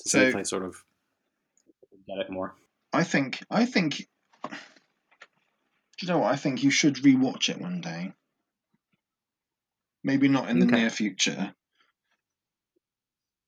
to 0.00 0.08
so, 0.08 0.18
see 0.18 0.24
if 0.26 0.36
I 0.36 0.42
sort 0.42 0.64
of 0.64 0.82
get 2.06 2.18
it 2.18 2.30
more. 2.30 2.54
I 2.92 3.04
think 3.04 3.42
I 3.50 3.64
think 3.64 4.06
you 6.00 6.08
know 6.08 6.18
what? 6.18 6.32
I 6.32 6.36
think 6.36 6.62
you 6.62 6.70
should 6.70 6.96
rewatch 6.96 7.48
it 7.48 7.60
one 7.60 7.80
day. 7.80 8.12
Maybe 10.02 10.28
not 10.28 10.50
in 10.50 10.58
the 10.58 10.66
okay. 10.66 10.76
near 10.76 10.90
future. 10.90 11.54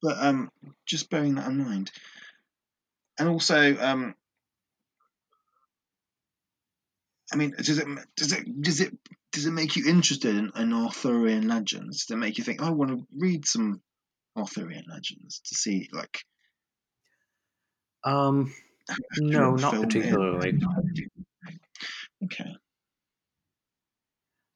But 0.03 0.19
um 0.19 0.51
just 0.87 1.11
bearing 1.11 1.35
that 1.37 1.49
in 1.49 1.59
mind. 1.59 1.91
And 3.19 3.29
also, 3.29 3.77
um 3.79 4.15
I 7.33 7.37
mean, 7.37 7.55
does 7.57 7.79
it 7.79 7.87
does 8.17 8.33
it 8.33 8.63
does 8.63 8.81
it 8.81 8.97
does 9.33 9.47
it 9.47 9.51
make 9.51 9.77
you 9.77 9.87
interested 9.87 10.37
in, 10.37 10.53
in 10.57 10.73
Arthurian 10.73 11.49
legends? 11.49 12.07
Does 12.07 12.15
it 12.15 12.19
make 12.19 12.39
you 12.39 12.45
think, 12.45 12.63
oh, 12.63 12.69
I 12.69 12.71
want 12.71 12.93
to 12.93 13.07
read 13.15 13.47
some 13.47 13.83
Arthurian 14.37 14.85
legends 14.89 15.41
to 15.47 15.55
see, 15.55 15.91
like, 15.93 16.21
um, 18.05 18.55
no, 19.19 19.57
not 19.57 19.75
particularly. 19.75 20.59
Okay. 22.25 22.57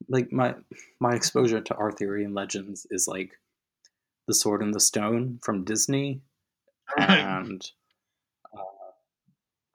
Like 0.08 0.32
my 0.32 0.54
my 1.00 1.14
exposure 1.14 1.60
to 1.60 1.76
Arthurian 1.76 2.34
legends 2.34 2.86
is 2.90 3.06
like 3.06 3.32
the 4.26 4.34
Sword 4.34 4.62
and 4.62 4.74
the 4.74 4.80
Stone 4.80 5.38
from 5.42 5.64
Disney, 5.64 6.22
right. 6.98 7.10
and 7.20 7.64
uh, 8.56 8.62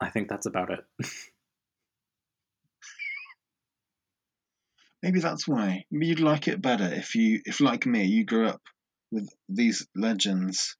I 0.00 0.10
think 0.10 0.28
that's 0.28 0.46
about 0.46 0.70
it. 0.70 0.84
Maybe 5.02 5.20
that's 5.20 5.46
why. 5.46 5.84
Maybe 5.90 6.06
you'd 6.08 6.20
like 6.20 6.48
it 6.48 6.60
better 6.60 6.84
if 6.92 7.14
you, 7.14 7.40
if 7.44 7.60
like 7.60 7.86
me, 7.86 8.04
you 8.04 8.24
grew 8.24 8.48
up 8.48 8.62
with 9.10 9.28
these 9.48 9.86
legends. 9.94 10.76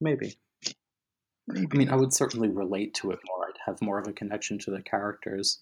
Maybe. 0.00 0.34
Maybe. 1.46 1.68
I 1.72 1.76
mean, 1.76 1.90
I 1.90 1.96
would 1.96 2.12
certainly 2.12 2.48
relate 2.48 2.94
to 2.94 3.12
it 3.12 3.20
more. 3.26 3.51
Have 3.66 3.82
more 3.82 3.98
of 3.98 4.08
a 4.08 4.12
connection 4.12 4.58
to 4.60 4.70
the 4.70 4.82
characters. 4.82 5.60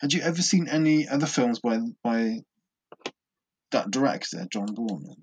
Had 0.00 0.12
you 0.12 0.22
ever 0.22 0.42
seen 0.42 0.68
any 0.68 1.08
other 1.08 1.26
films 1.26 1.60
by 1.60 1.78
by 2.02 2.40
that 3.72 3.90
director, 3.90 4.46
John 4.50 4.68
Boorman? 4.68 5.16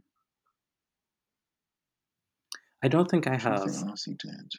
I 2.84 2.88
don't 2.88 3.10
think 3.10 3.28
I 3.28 3.38
have. 3.38 3.62
Else 3.62 4.04
he 4.04 4.14
did. 4.14 4.52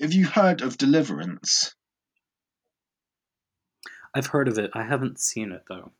Have 0.00 0.12
you 0.12 0.26
heard 0.26 0.62
of 0.62 0.76
Deliverance? 0.78 1.74
I've 4.14 4.26
heard 4.26 4.48
of 4.48 4.58
it. 4.58 4.70
I 4.74 4.82
haven't 4.84 5.18
seen 5.18 5.52
it 5.52 5.62
though. 5.68 5.92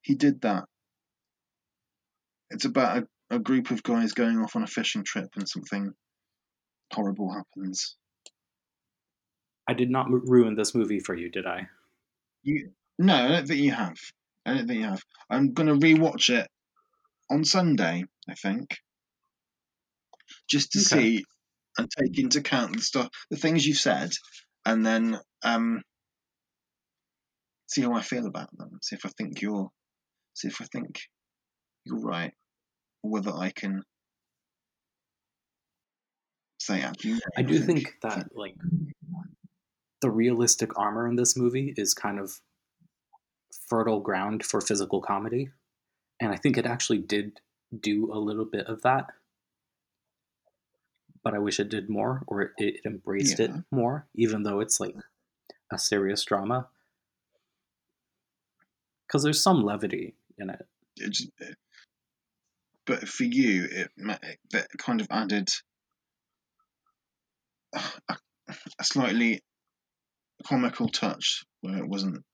He 0.00 0.14
did 0.14 0.40
that. 0.40 0.64
It's 2.50 2.64
about 2.64 2.98
a, 2.98 3.08
a 3.30 3.38
group 3.38 3.70
of 3.70 3.82
guys 3.82 4.12
going 4.12 4.38
off 4.38 4.56
on 4.56 4.62
a 4.62 4.66
fishing 4.66 5.04
trip 5.04 5.28
and 5.36 5.48
something 5.48 5.92
horrible 6.92 7.32
happens. 7.32 7.96
I 9.68 9.74
did 9.74 9.90
not 9.90 10.06
ruin 10.10 10.54
this 10.54 10.74
movie 10.74 11.00
for 11.00 11.14
you, 11.14 11.30
did 11.30 11.46
I? 11.46 11.68
You 12.42 12.70
no, 12.98 13.14
I 13.14 13.28
don't 13.28 13.46
think 13.46 13.60
you 13.60 13.72
have. 13.72 13.98
I 14.46 14.54
don't 14.54 14.66
think 14.66 14.80
you 14.80 14.86
have. 14.86 15.02
I'm 15.28 15.52
gonna 15.52 15.76
rewatch 15.76 16.30
it 16.30 16.48
on 17.30 17.44
Sunday. 17.44 18.04
I 18.28 18.34
think 18.34 18.78
just 20.48 20.72
to 20.72 20.78
okay. 20.78 20.86
see 20.86 21.24
and 21.76 21.88
take 21.90 22.18
into 22.18 22.40
account 22.40 22.76
the 22.76 22.82
stuff, 22.82 23.08
the 23.30 23.36
things 23.36 23.66
you've 23.66 23.78
said, 23.78 24.10
and 24.66 24.84
then 24.84 25.18
um, 25.42 25.82
see 27.66 27.82
how 27.82 27.94
I 27.94 28.02
feel 28.02 28.26
about 28.26 28.48
them. 28.56 28.78
See 28.82 28.96
if 28.96 29.06
I 29.06 29.10
think 29.16 29.40
you're, 29.40 29.70
see 30.34 30.48
if 30.48 30.60
I 30.60 30.64
think 30.72 30.98
you're 31.84 32.00
right, 32.00 32.32
whether 33.02 33.32
I 33.32 33.50
can 33.50 33.82
say 36.58 36.84
you. 37.02 37.20
I 37.36 37.42
do 37.42 37.58
think, 37.58 37.84
think 37.84 37.94
that 38.02 38.28
like 38.34 38.54
the 40.00 40.10
realistic 40.10 40.78
armor 40.78 41.08
in 41.08 41.16
this 41.16 41.36
movie 41.36 41.74
is 41.76 41.94
kind 41.94 42.18
of 42.18 42.40
fertile 43.68 44.00
ground 44.00 44.44
for 44.44 44.60
physical 44.60 45.00
comedy, 45.00 45.50
and 46.20 46.32
I 46.32 46.36
think 46.36 46.56
it 46.56 46.66
actually 46.66 46.98
did 46.98 47.40
do 47.78 48.10
a 48.12 48.18
little 48.18 48.46
bit 48.46 48.66
of 48.66 48.82
that 48.82 49.10
but 51.28 51.34
I 51.34 51.38
wish 51.38 51.60
it 51.60 51.68
did 51.68 51.90
more 51.90 52.22
or 52.26 52.40
it, 52.40 52.50
it 52.56 52.80
embraced 52.86 53.38
yeah. 53.38 53.46
it 53.46 53.50
more, 53.70 54.06
even 54.14 54.44
though 54.44 54.60
it's 54.60 54.80
like 54.80 54.94
a 55.70 55.78
serious 55.78 56.24
drama. 56.24 56.68
Because 59.06 59.22
there's 59.24 59.42
some 59.42 59.62
levity 59.62 60.14
in 60.38 60.48
it. 60.48 60.66
It's, 60.96 61.26
eh, 61.42 61.52
but 62.88 63.06
for 63.06 63.24
you, 63.24 63.68
it, 63.70 63.90
it 64.54 64.66
kind 64.78 65.02
of 65.02 65.06
added 65.10 65.50
a, 67.74 67.80
a 68.80 68.84
slightly 68.84 69.42
comical 70.46 70.88
touch 70.88 71.44
where 71.60 71.76
it 71.76 71.86
wasn't 71.86 72.24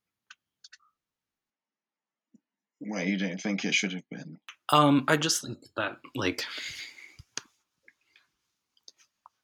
where 2.78 3.04
you 3.04 3.18
don't 3.18 3.40
think 3.40 3.64
it 3.64 3.74
should 3.74 3.92
have 3.92 4.08
been. 4.10 4.38
Um, 4.70 5.04
I 5.08 5.16
just 5.16 5.42
think 5.42 5.58
that 5.76 5.96
like 6.14 6.44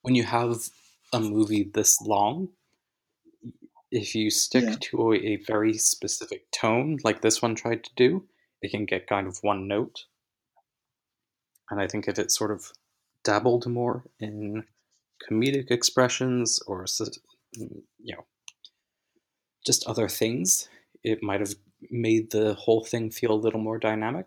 when 0.03 0.15
you 0.15 0.23
have 0.23 0.57
a 1.13 1.19
movie 1.19 1.69
this 1.75 2.01
long, 2.01 2.51
if 3.91 4.15
you 4.15 4.31
stick 4.31 4.65
yeah. 4.65 4.77
to 4.81 5.13
a, 5.13 5.17
a, 5.17 5.37
very 5.47 5.75
specific 5.75 6.45
tone, 6.53 6.99
like 7.03 7.21
this 7.21 7.43
one 7.43 7.57
tried 7.57 7.83
to 7.83 7.91
do, 7.97 8.25
it 8.63 8.71
can 8.71 8.85
get 8.85 9.09
kind 9.09 9.27
of 9.27 9.39
one 9.43 9.67
note. 9.67 10.05
And 11.71 11.81
I 11.81 11.87
think 11.87 12.09
if 12.09 12.19
it 12.19 12.33
sort 12.33 12.51
of 12.51 12.73
dabbled 13.25 13.67
more 13.67 14.05
in 14.19 14.65
comedic 15.31 15.71
expressions 15.71 16.61
or 16.67 16.87
you 17.53 18.15
know 18.17 18.25
just 19.67 19.87
other 19.87 20.09
things, 20.09 20.69
it 21.05 21.23
might 21.23 21.41
have 21.41 21.55
made 21.91 22.31
the 22.31 22.55
whole 22.55 22.85
thing 22.85 23.11
feel 23.11 23.33
a 23.33 23.35
little 23.35 23.61
more 23.61 23.79
dynamic. 23.79 24.27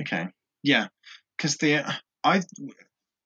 Okay. 0.00 0.28
Yeah. 0.62 0.88
Because 1.36 1.56
the 1.56 1.84
I 2.24 2.42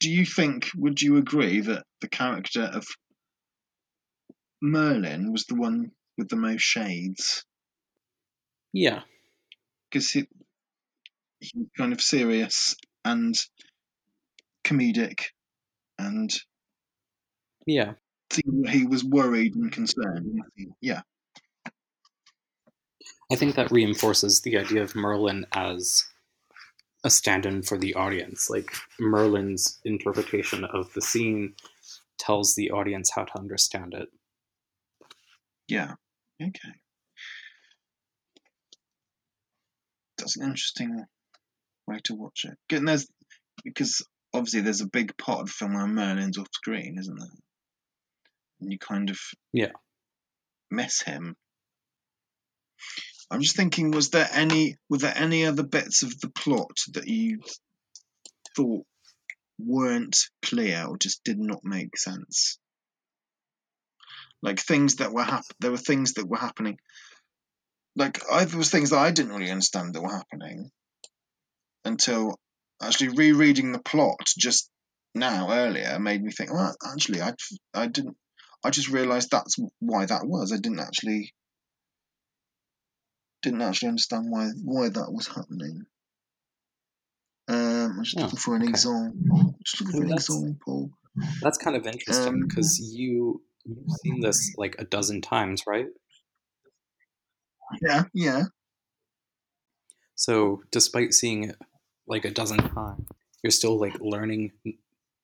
do 0.00 0.10
you 0.10 0.26
think 0.26 0.70
would 0.76 1.00
you 1.00 1.16
agree 1.16 1.60
that 1.60 1.84
the 2.00 2.08
character 2.08 2.62
of 2.62 2.86
Merlin 4.60 5.32
was 5.32 5.44
the 5.46 5.54
one 5.54 5.92
with 6.18 6.28
the 6.28 6.36
most 6.36 6.62
shades? 6.62 7.44
Yeah. 8.72 9.02
Because 9.90 10.16
he's 11.42 11.66
kind 11.76 11.92
of 11.92 12.00
serious 12.00 12.74
and 13.04 13.34
comedic 14.64 15.24
and 15.98 16.30
yeah. 17.66 17.92
he 18.68 18.86
was 18.86 19.04
worried 19.04 19.54
and 19.54 19.72
concerned 19.72 20.40
yeah. 20.80 21.02
I 23.30 23.36
think 23.36 23.54
that 23.54 23.70
reinforces 23.70 24.40
the 24.40 24.58
idea 24.58 24.82
of 24.82 24.94
merlin 24.94 25.46
as 25.52 26.04
a 27.04 27.10
stand-in 27.10 27.62
for 27.62 27.78
the 27.78 27.94
audience. 27.94 28.48
Like 28.48 28.70
merlin's 28.98 29.80
interpretation 29.84 30.64
of 30.64 30.92
the 30.94 31.00
scene 31.00 31.54
tells 32.18 32.54
the 32.54 32.70
audience 32.70 33.10
how 33.10 33.24
to 33.24 33.38
understand 33.38 33.94
it. 33.94 34.08
Yeah. 35.68 35.94
Okay. 36.40 36.74
That's 40.18 40.36
an 40.36 40.44
interesting 40.44 41.04
way 41.86 41.98
to 42.04 42.14
watch 42.14 42.44
it 42.44 42.76
and 42.76 42.86
there's 42.86 43.06
because 43.64 44.02
obviously 44.34 44.60
there's 44.60 44.80
a 44.80 44.86
big 44.86 45.16
part 45.16 45.40
of 45.40 45.46
the 45.46 45.52
film 45.52 45.74
where 45.74 45.86
Merlin's 45.86 46.38
off 46.38 46.48
screen, 46.52 46.96
isn't 46.98 47.18
there? 47.18 47.28
And 48.60 48.72
you 48.72 48.78
kind 48.78 49.10
of 49.10 49.18
yeah 49.52 49.72
miss 50.70 51.02
him. 51.02 51.36
I'm 53.30 53.40
just 53.40 53.56
thinking, 53.56 53.90
was 53.90 54.10
there 54.10 54.28
any 54.32 54.76
were 54.88 54.98
there 54.98 55.16
any 55.16 55.46
other 55.46 55.62
bits 55.62 56.02
of 56.02 56.18
the 56.20 56.30
plot 56.30 56.78
that 56.92 57.06
you 57.06 57.40
thought 58.56 58.84
weren't 59.58 60.18
clear 60.42 60.86
or 60.88 60.96
just 60.96 61.22
did 61.24 61.38
not 61.38 61.64
make 61.64 61.96
sense? 61.96 62.58
Like 64.42 64.60
things 64.60 64.96
that 64.96 65.12
were 65.12 65.22
hap- 65.22 65.44
there 65.60 65.70
were 65.70 65.76
things 65.76 66.14
that 66.14 66.28
were 66.28 66.38
happening. 66.38 66.78
Like 67.94 68.20
I, 68.30 68.44
there 68.44 68.58
was 68.58 68.70
things 68.70 68.90
that 68.90 68.98
I 68.98 69.10
didn't 69.10 69.32
really 69.32 69.50
understand 69.50 69.94
that 69.94 70.02
were 70.02 70.08
happening 70.08 70.70
until 71.84 72.38
actually 72.80 73.10
rereading 73.10 73.72
the 73.72 73.78
plot 73.78 74.32
just 74.38 74.70
now 75.14 75.50
earlier 75.50 75.98
made 75.98 76.22
me 76.22 76.32
think, 76.32 76.52
well, 76.52 76.74
actually, 76.92 77.20
I 77.20 77.34
I 77.74 77.86
didn't. 77.86 78.16
I 78.64 78.70
just 78.70 78.90
realised 78.90 79.30
that's 79.30 79.56
why 79.80 80.06
that 80.06 80.26
was. 80.26 80.52
I 80.52 80.56
didn't 80.56 80.80
actually 80.80 81.34
didn't 83.42 83.62
actually 83.62 83.88
understand 83.88 84.26
why 84.28 84.50
why 84.62 84.88
that 84.88 85.12
was 85.12 85.26
happening. 85.26 85.84
Um, 87.48 87.96
I'm 87.98 88.04
just 88.04 88.16
oh, 88.18 88.22
looking 88.22 88.38
for 88.38 88.56
an 88.56 88.62
okay. 88.62 88.70
example. 88.70 89.56
Just 89.64 89.80
looking 89.80 90.00
for 90.00 90.04
an 90.04 90.08
that's, 90.10 90.28
example. 90.30 90.90
That's 91.42 91.58
kind 91.58 91.76
of 91.76 91.86
interesting 91.86 92.46
because 92.48 92.80
um, 92.80 92.96
you 92.96 93.42
you've 93.64 93.96
seen 94.02 94.20
this 94.20 94.54
like 94.56 94.76
a 94.78 94.84
dozen 94.84 95.20
times, 95.20 95.64
right? 95.66 95.86
Yeah, 97.80 98.04
yeah. 98.14 98.44
So, 100.14 100.62
despite 100.70 101.14
seeing 101.14 101.44
it 101.44 101.56
like 102.06 102.24
a 102.24 102.30
dozen 102.30 102.58
times, 102.58 103.06
you're 103.42 103.50
still 103.50 103.78
like 103.78 103.98
learning 104.00 104.52
n- 104.66 104.74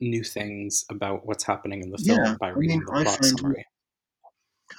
new 0.00 0.22
things 0.22 0.84
about 0.90 1.26
what's 1.26 1.44
happening 1.44 1.82
in 1.82 1.90
the 1.90 1.98
film 1.98 2.24
yeah, 2.24 2.34
by 2.40 2.48
reading 2.48 2.76
I 2.76 2.78
mean, 2.78 2.86
the 2.86 2.92
plot 2.92 3.06
find, 3.20 3.38
summary. 3.38 3.66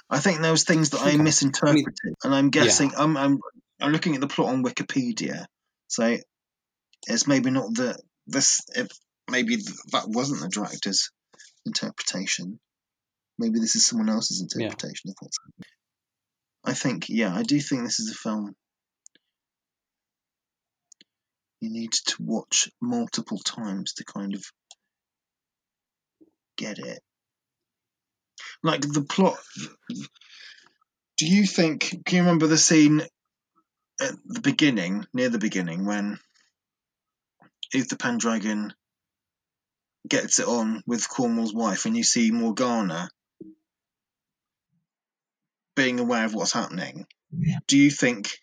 I 0.08 0.18
think 0.20 0.40
those 0.40 0.64
things 0.64 0.90
that 0.90 1.00
okay. 1.02 1.14
I 1.14 1.16
misinterpreted, 1.16 1.86
I 1.86 2.06
mean, 2.06 2.14
and 2.24 2.34
I'm 2.34 2.50
guessing 2.50 2.90
yeah. 2.90 3.02
I'm, 3.02 3.16
I'm 3.16 3.40
I'm 3.80 3.92
looking 3.92 4.14
at 4.14 4.20
the 4.20 4.28
plot 4.28 4.52
on 4.52 4.64
Wikipedia, 4.64 5.46
so 5.88 6.16
it's 7.06 7.26
maybe 7.26 7.50
not 7.50 7.74
the 7.74 7.98
this 8.26 8.60
if 8.74 8.88
maybe 9.30 9.56
that 9.92 10.08
wasn't 10.08 10.40
the 10.40 10.48
director's 10.48 11.10
interpretation. 11.66 12.58
Maybe 13.38 13.58
this 13.58 13.74
is 13.74 13.86
someone 13.86 14.10
else's 14.10 14.42
interpretation 14.42 15.02
yeah. 15.06 15.12
of 15.12 15.16
what's 15.20 15.38
happening. 15.38 15.70
I 16.62 16.74
think, 16.74 17.08
yeah, 17.08 17.34
I 17.34 17.42
do 17.42 17.58
think 17.58 17.84
this 17.84 18.00
is 18.00 18.10
a 18.10 18.14
film 18.14 18.54
you 21.60 21.70
need 21.70 21.92
to 21.92 22.16
watch 22.20 22.70
multiple 22.80 23.38
times 23.38 23.94
to 23.94 24.04
kind 24.04 24.34
of 24.34 24.44
get 26.56 26.78
it. 26.78 27.00
Like 28.62 28.80
the 28.80 29.02
plot. 29.02 29.38
Do 31.16 31.26
you 31.26 31.46
think? 31.46 32.04
Can 32.04 32.16
you 32.16 32.22
remember 32.22 32.46
the 32.46 32.58
scene 32.58 33.02
at 34.00 34.12
the 34.24 34.40
beginning, 34.40 35.06
near 35.12 35.28
the 35.28 35.38
beginning, 35.38 35.84
when 35.84 36.18
Uther 37.74 37.96
Pendragon 37.96 38.72
gets 40.08 40.38
it 40.38 40.48
on 40.48 40.82
with 40.86 41.08
Cornwall's 41.08 41.54
wife, 41.54 41.84
and 41.84 41.96
you 41.96 42.02
see 42.02 42.30
Morgana 42.30 43.10
being 45.76 46.00
aware 46.00 46.24
of 46.24 46.34
what's 46.34 46.52
happening? 46.52 47.06
Do 47.66 47.78
you 47.78 47.90
think? 47.90 48.38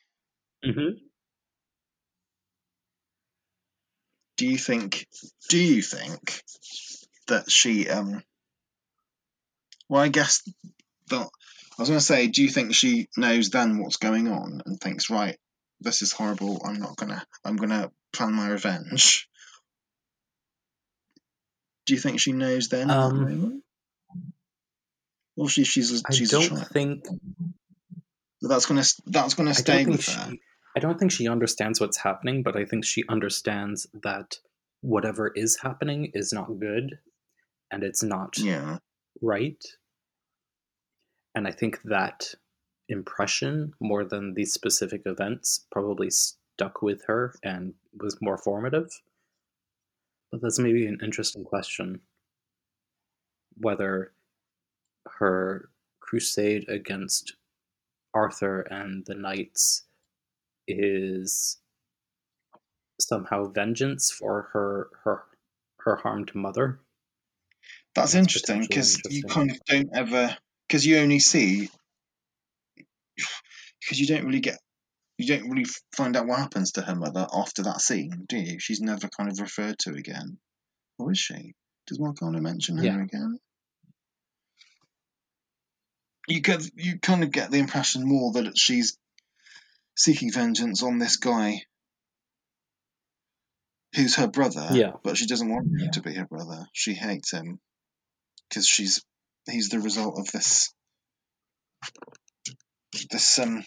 Mm-hmm. 0.63 1.06
Do 4.37 4.47
you 4.47 4.57
think 4.57 5.07
do 5.49 5.57
you 5.57 5.81
think 5.81 6.41
that 7.27 7.51
she 7.51 7.89
um 7.89 8.23
well 9.89 10.01
I 10.01 10.07
guess 10.07 10.41
that 11.09 11.27
I 11.77 11.81
was 11.81 11.89
going 11.89 11.99
to 11.99 12.05
say 12.05 12.27
do 12.27 12.43
you 12.43 12.49
think 12.49 12.73
she 12.73 13.07
knows 13.17 13.49
then 13.49 13.79
what's 13.79 13.97
going 13.97 14.27
on 14.27 14.61
and 14.65 14.79
thinks 14.79 15.09
right 15.09 15.37
this 15.79 16.01
is 16.01 16.11
horrible. 16.11 16.61
I'm 16.65 16.79
not 16.79 16.95
going 16.95 17.11
to 17.11 17.23
I'm 17.43 17.55
going 17.55 17.69
to 17.69 17.91
plan 18.13 18.33
my 18.33 18.49
revenge. 18.49 19.29
Do 21.85 21.93
you 21.93 21.99
think 21.99 22.19
she 22.19 22.33
knows 22.33 22.67
then 22.69 22.89
um, 22.89 23.61
or 25.37 25.47
she 25.47 25.63
she's 25.63 26.03
she's 26.11 26.33
I 26.33 26.39
don't 26.39 26.67
think 26.67 27.05
that's 28.41 28.65
going 28.65 28.81
to 28.81 28.93
that's 29.05 29.35
going 29.35 29.47
to 29.47 29.55
stay 29.55 29.85
with 29.85 30.05
her. 30.05 30.31
she, 30.31 30.41
I 30.77 30.79
don't 30.79 30.99
think 30.99 31.11
she 31.11 31.27
understands 31.27 31.81
what's 31.81 31.97
happening, 31.97 32.43
but 32.43 32.55
I 32.55 32.63
think 32.63 32.85
she 32.85 33.03
understands 33.09 33.87
that 34.03 34.37
whatever 34.81 35.31
is 35.35 35.57
happening 35.59 36.11
is 36.13 36.31
not 36.31 36.59
good 36.59 36.99
and 37.71 37.83
it's 37.83 38.03
not 38.03 38.37
yeah. 38.37 38.77
right. 39.19 39.57
And 41.33 41.47
I 41.47 41.51
think 41.51 41.81
that 41.85 42.35
impression, 42.89 43.73
more 43.81 44.05
than 44.05 44.35
these 44.35 44.53
specific 44.53 45.01
events, 45.07 45.65
probably 45.71 46.11
stuck 46.11 46.83
with 46.83 47.03
her 47.07 47.33
and 47.43 47.73
was 47.99 48.21
more 48.21 48.37
formative. 48.37 48.91
But 50.31 50.43
that's 50.43 50.59
maybe 50.59 50.85
an 50.85 50.99
interesting 51.01 51.43
question 51.43 52.01
whether 53.55 54.11
her 55.17 55.69
crusade 56.01 56.69
against 56.69 57.33
Arthur 58.13 58.61
and 58.61 59.03
the 59.07 59.15
knights 59.15 59.86
is 60.67 61.57
somehow 62.99 63.45
vengeance 63.45 64.11
for 64.11 64.49
her 64.53 64.89
her 65.03 65.23
her 65.79 65.95
harmed 65.95 66.33
mother. 66.35 66.79
That's, 67.95 68.13
That's 68.13 68.15
interesting 68.15 68.61
because 68.61 69.01
you 69.09 69.23
kind 69.23 69.51
of 69.51 69.59
don't 69.65 69.89
ever 69.95 70.35
because 70.67 70.85
you 70.85 70.97
only 70.97 71.19
see 71.19 71.69
because 73.15 73.99
you 73.99 74.07
don't 74.07 74.25
really 74.25 74.41
get 74.41 74.59
you 75.17 75.27
don't 75.27 75.49
really 75.49 75.65
find 75.95 76.15
out 76.15 76.27
what 76.27 76.39
happens 76.39 76.73
to 76.73 76.81
her 76.81 76.95
mother 76.95 77.25
after 77.33 77.63
that 77.63 77.81
scene, 77.81 78.25
do 78.27 78.37
you? 78.37 78.59
She's 78.59 78.81
never 78.81 79.07
kind 79.07 79.31
of 79.31 79.39
referred 79.39 79.79
to 79.79 79.95
again, 79.95 80.37
or 80.99 81.11
is 81.11 81.19
she? 81.19 81.53
Does 81.87 81.99
Morgana 81.99 82.41
mention 82.41 82.77
her 82.77 82.83
yeah. 82.83 83.01
again? 83.01 83.39
You 86.27 86.41
get 86.41 86.69
you 86.75 86.99
kind 86.99 87.23
of 87.23 87.31
get 87.31 87.49
the 87.49 87.59
impression 87.59 88.07
more 88.07 88.33
that 88.33 88.57
she's 88.57 88.97
seeking 89.97 90.31
vengeance 90.31 90.83
on 90.83 90.99
this 90.99 91.17
guy 91.17 91.63
who's 93.95 94.15
her 94.15 94.27
brother. 94.27 94.69
Yeah. 94.71 94.93
But 95.03 95.17
she 95.17 95.25
doesn't 95.25 95.49
want 95.49 95.67
him 95.67 95.91
to 95.91 96.01
be 96.01 96.13
her 96.13 96.25
brother. 96.25 96.67
She 96.71 96.93
hates 96.93 97.31
him 97.31 97.59
because 98.47 98.67
she's 98.67 99.03
he's 99.49 99.69
the 99.69 99.79
result 99.79 100.19
of 100.19 100.31
this 100.31 100.71
this 103.11 103.39
um 103.39 103.65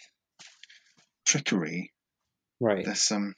trickery. 1.26 1.92
Right. 2.60 2.84
This 2.84 3.10
um 3.10 3.34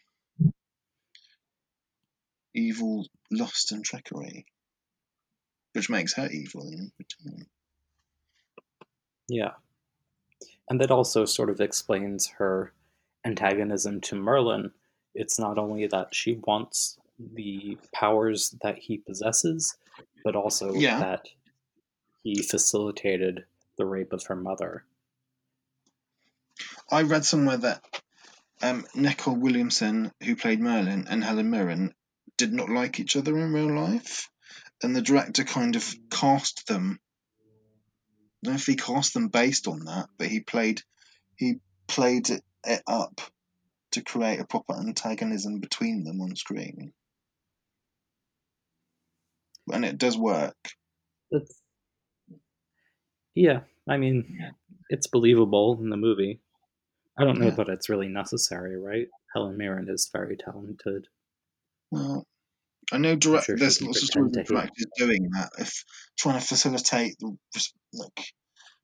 evil 2.54 3.06
lust 3.30 3.72
and 3.72 3.84
trickery. 3.84 4.44
Which 5.72 5.88
makes 5.88 6.12
her 6.14 6.28
evil 6.30 6.68
in 6.70 6.92
return. 6.98 7.46
Yeah. 9.26 9.52
And 10.68 10.78
that 10.82 10.90
also 10.90 11.24
sort 11.24 11.48
of 11.48 11.62
explains 11.62 12.26
her 12.36 12.74
antagonism 13.24 14.00
to 14.00 14.14
Merlin 14.16 14.72
it's 15.14 15.38
not 15.38 15.58
only 15.58 15.86
that 15.86 16.14
she 16.14 16.40
wants 16.46 16.98
the 17.18 17.76
powers 17.92 18.54
that 18.62 18.78
he 18.78 18.98
possesses, 18.98 19.76
but 20.24 20.36
also 20.36 20.74
Yeah. 20.74 20.98
that 21.00 21.28
he 22.22 22.42
facilitated 22.42 23.44
the 23.76 23.84
rape 23.84 24.12
of 24.12 24.24
her 24.24 24.36
mother. 24.36 24.84
I 26.90 27.02
read 27.02 27.24
somewhere 27.24 27.56
that 27.58 28.02
um, 28.62 28.86
Nicol 28.94 29.34
Williamson, 29.36 30.12
who 30.22 30.36
played 30.36 30.60
Merlin, 30.60 31.06
and 31.08 31.24
Helen 31.24 31.50
Mirren 31.50 31.94
did 32.36 32.52
not 32.52 32.70
like 32.70 33.00
each 33.00 33.16
other 33.16 33.36
in 33.38 33.52
real 33.52 33.74
life, 33.74 34.30
and 34.82 34.94
the 34.94 35.02
director 35.02 35.44
kind 35.44 35.74
of 35.74 35.94
cast 36.10 36.66
them. 36.68 37.00
I 37.40 38.44
don't 38.44 38.52
know 38.52 38.56
if 38.56 38.66
he 38.66 38.76
cast 38.76 39.14
them 39.14 39.28
based 39.28 39.66
on 39.66 39.84
that, 39.86 40.08
but 40.16 40.28
he 40.28 40.40
played 40.40 40.82
he 41.36 41.56
played 41.88 42.30
it, 42.30 42.44
it 42.66 42.82
up 42.86 43.20
to 43.92 44.02
create 44.02 44.40
a 44.40 44.46
proper 44.46 44.74
antagonism 44.74 45.60
between 45.60 46.04
them 46.04 46.20
on 46.20 46.36
screen, 46.36 46.92
and 49.72 49.84
it 49.84 49.98
does 49.98 50.16
work. 50.16 50.56
It's, 51.30 51.60
yeah, 53.34 53.60
I 53.88 53.96
mean, 53.96 54.38
it's 54.88 55.06
believable 55.06 55.78
in 55.80 55.90
the 55.90 55.96
movie. 55.96 56.40
I 57.18 57.24
don't 57.24 57.38
know 57.38 57.46
Yeah. 57.46 57.56
that 57.56 57.68
it's 57.68 57.88
really 57.88 58.08
necessary, 58.08 58.76
right? 58.76 59.08
Helen 59.34 59.56
Mirren 59.56 59.88
is 59.88 60.10
very 60.12 60.36
talented. 60.36 61.06
Well, 61.90 62.26
I 62.92 62.98
know 62.98 63.16
direct, 63.16 63.46
sure 63.46 63.56
there's 63.56 63.80
lots 63.82 64.02
of 64.02 64.08
stories 64.08 64.36
of 64.36 64.48
hate. 64.48 64.56
actors 64.56 64.86
doing 64.96 65.30
that, 65.32 65.50
if 65.58 65.84
trying 66.18 66.40
to 66.40 66.46
facilitate 66.46 67.16
the 67.20 67.36
like 67.94 68.26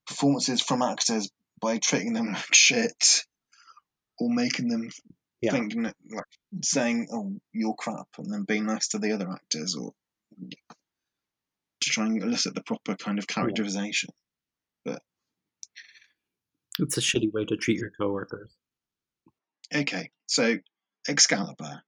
performances 0.06 0.60
from 0.62 0.82
actors 0.82 1.30
by 1.60 1.78
treating 1.78 2.12
them 2.12 2.32
like 2.32 2.54
shit 2.54 3.24
or 4.18 4.28
making 4.32 4.68
them 4.68 4.90
Yeah. 5.40 5.52
thinking 5.52 5.82
like 5.84 6.24
saying, 6.64 7.08
"Oh, 7.12 7.38
you're 7.52 7.74
crap," 7.74 8.08
and 8.18 8.32
then 8.32 8.42
being 8.44 8.66
nice 8.66 8.88
to 8.88 8.98
the 8.98 9.12
other 9.12 9.30
actors, 9.30 9.76
or 9.76 9.92
to 11.80 11.90
try 11.90 12.06
and 12.06 12.22
elicit 12.22 12.54
the 12.54 12.62
proper 12.62 12.96
kind 12.96 13.18
of 13.18 13.26
characterization. 13.28 14.10
But 14.84 15.02
It's 16.80 16.96
a 16.96 17.00
shitty 17.00 17.32
way 17.32 17.44
to 17.44 17.56
treat 17.56 17.78
your 17.78 17.90
coworkers. 17.90 18.56
Okay, 19.74 20.10
so 20.26 20.56
Excalibur. 21.08 21.82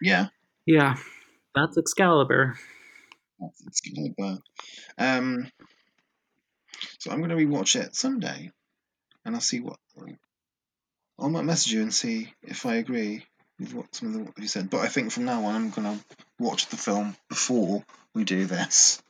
Yeah, 0.00 0.28
Yeah, 0.66 0.96
that's 1.54 1.76
Excalibur. 1.76 2.58
that's 3.38 3.62
Excalibur. 3.66 4.38
Um, 4.98 5.50
so 6.98 7.10
I'm 7.10 7.18
going 7.18 7.30
to 7.30 7.36
rewatch 7.36 7.76
it 7.80 7.94
someday, 7.94 8.50
and 9.24 9.34
I'll 9.34 9.40
see 9.40 9.60
what. 9.60 9.78
I 11.18 11.28
might 11.28 11.44
message 11.44 11.72
you 11.72 11.82
and 11.82 11.94
see 11.94 12.32
if 12.42 12.66
I 12.66 12.76
agree 12.76 13.24
with 13.58 13.74
what 13.74 13.94
some 13.94 14.08
of 14.08 14.14
the, 14.14 14.20
what 14.24 14.38
you 14.38 14.48
said. 14.48 14.70
But 14.70 14.80
I 14.80 14.88
think 14.88 15.12
from 15.12 15.24
now 15.24 15.44
on, 15.44 15.54
I'm 15.54 15.70
going 15.70 15.98
to 15.98 16.04
watch 16.38 16.66
the 16.66 16.76
film 16.76 17.16
before 17.28 17.84
we 18.14 18.24
do 18.24 18.46
this. 18.46 19.00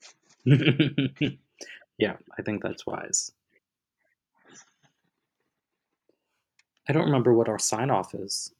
yeah, 0.44 2.16
I 2.38 2.42
think 2.44 2.62
that's 2.62 2.86
wise. 2.86 3.30
I 6.88 6.92
don't 6.92 7.06
remember 7.06 7.32
what 7.32 7.48
our 7.48 7.58
sign 7.58 7.90
off 7.90 8.14
is. 8.14 8.52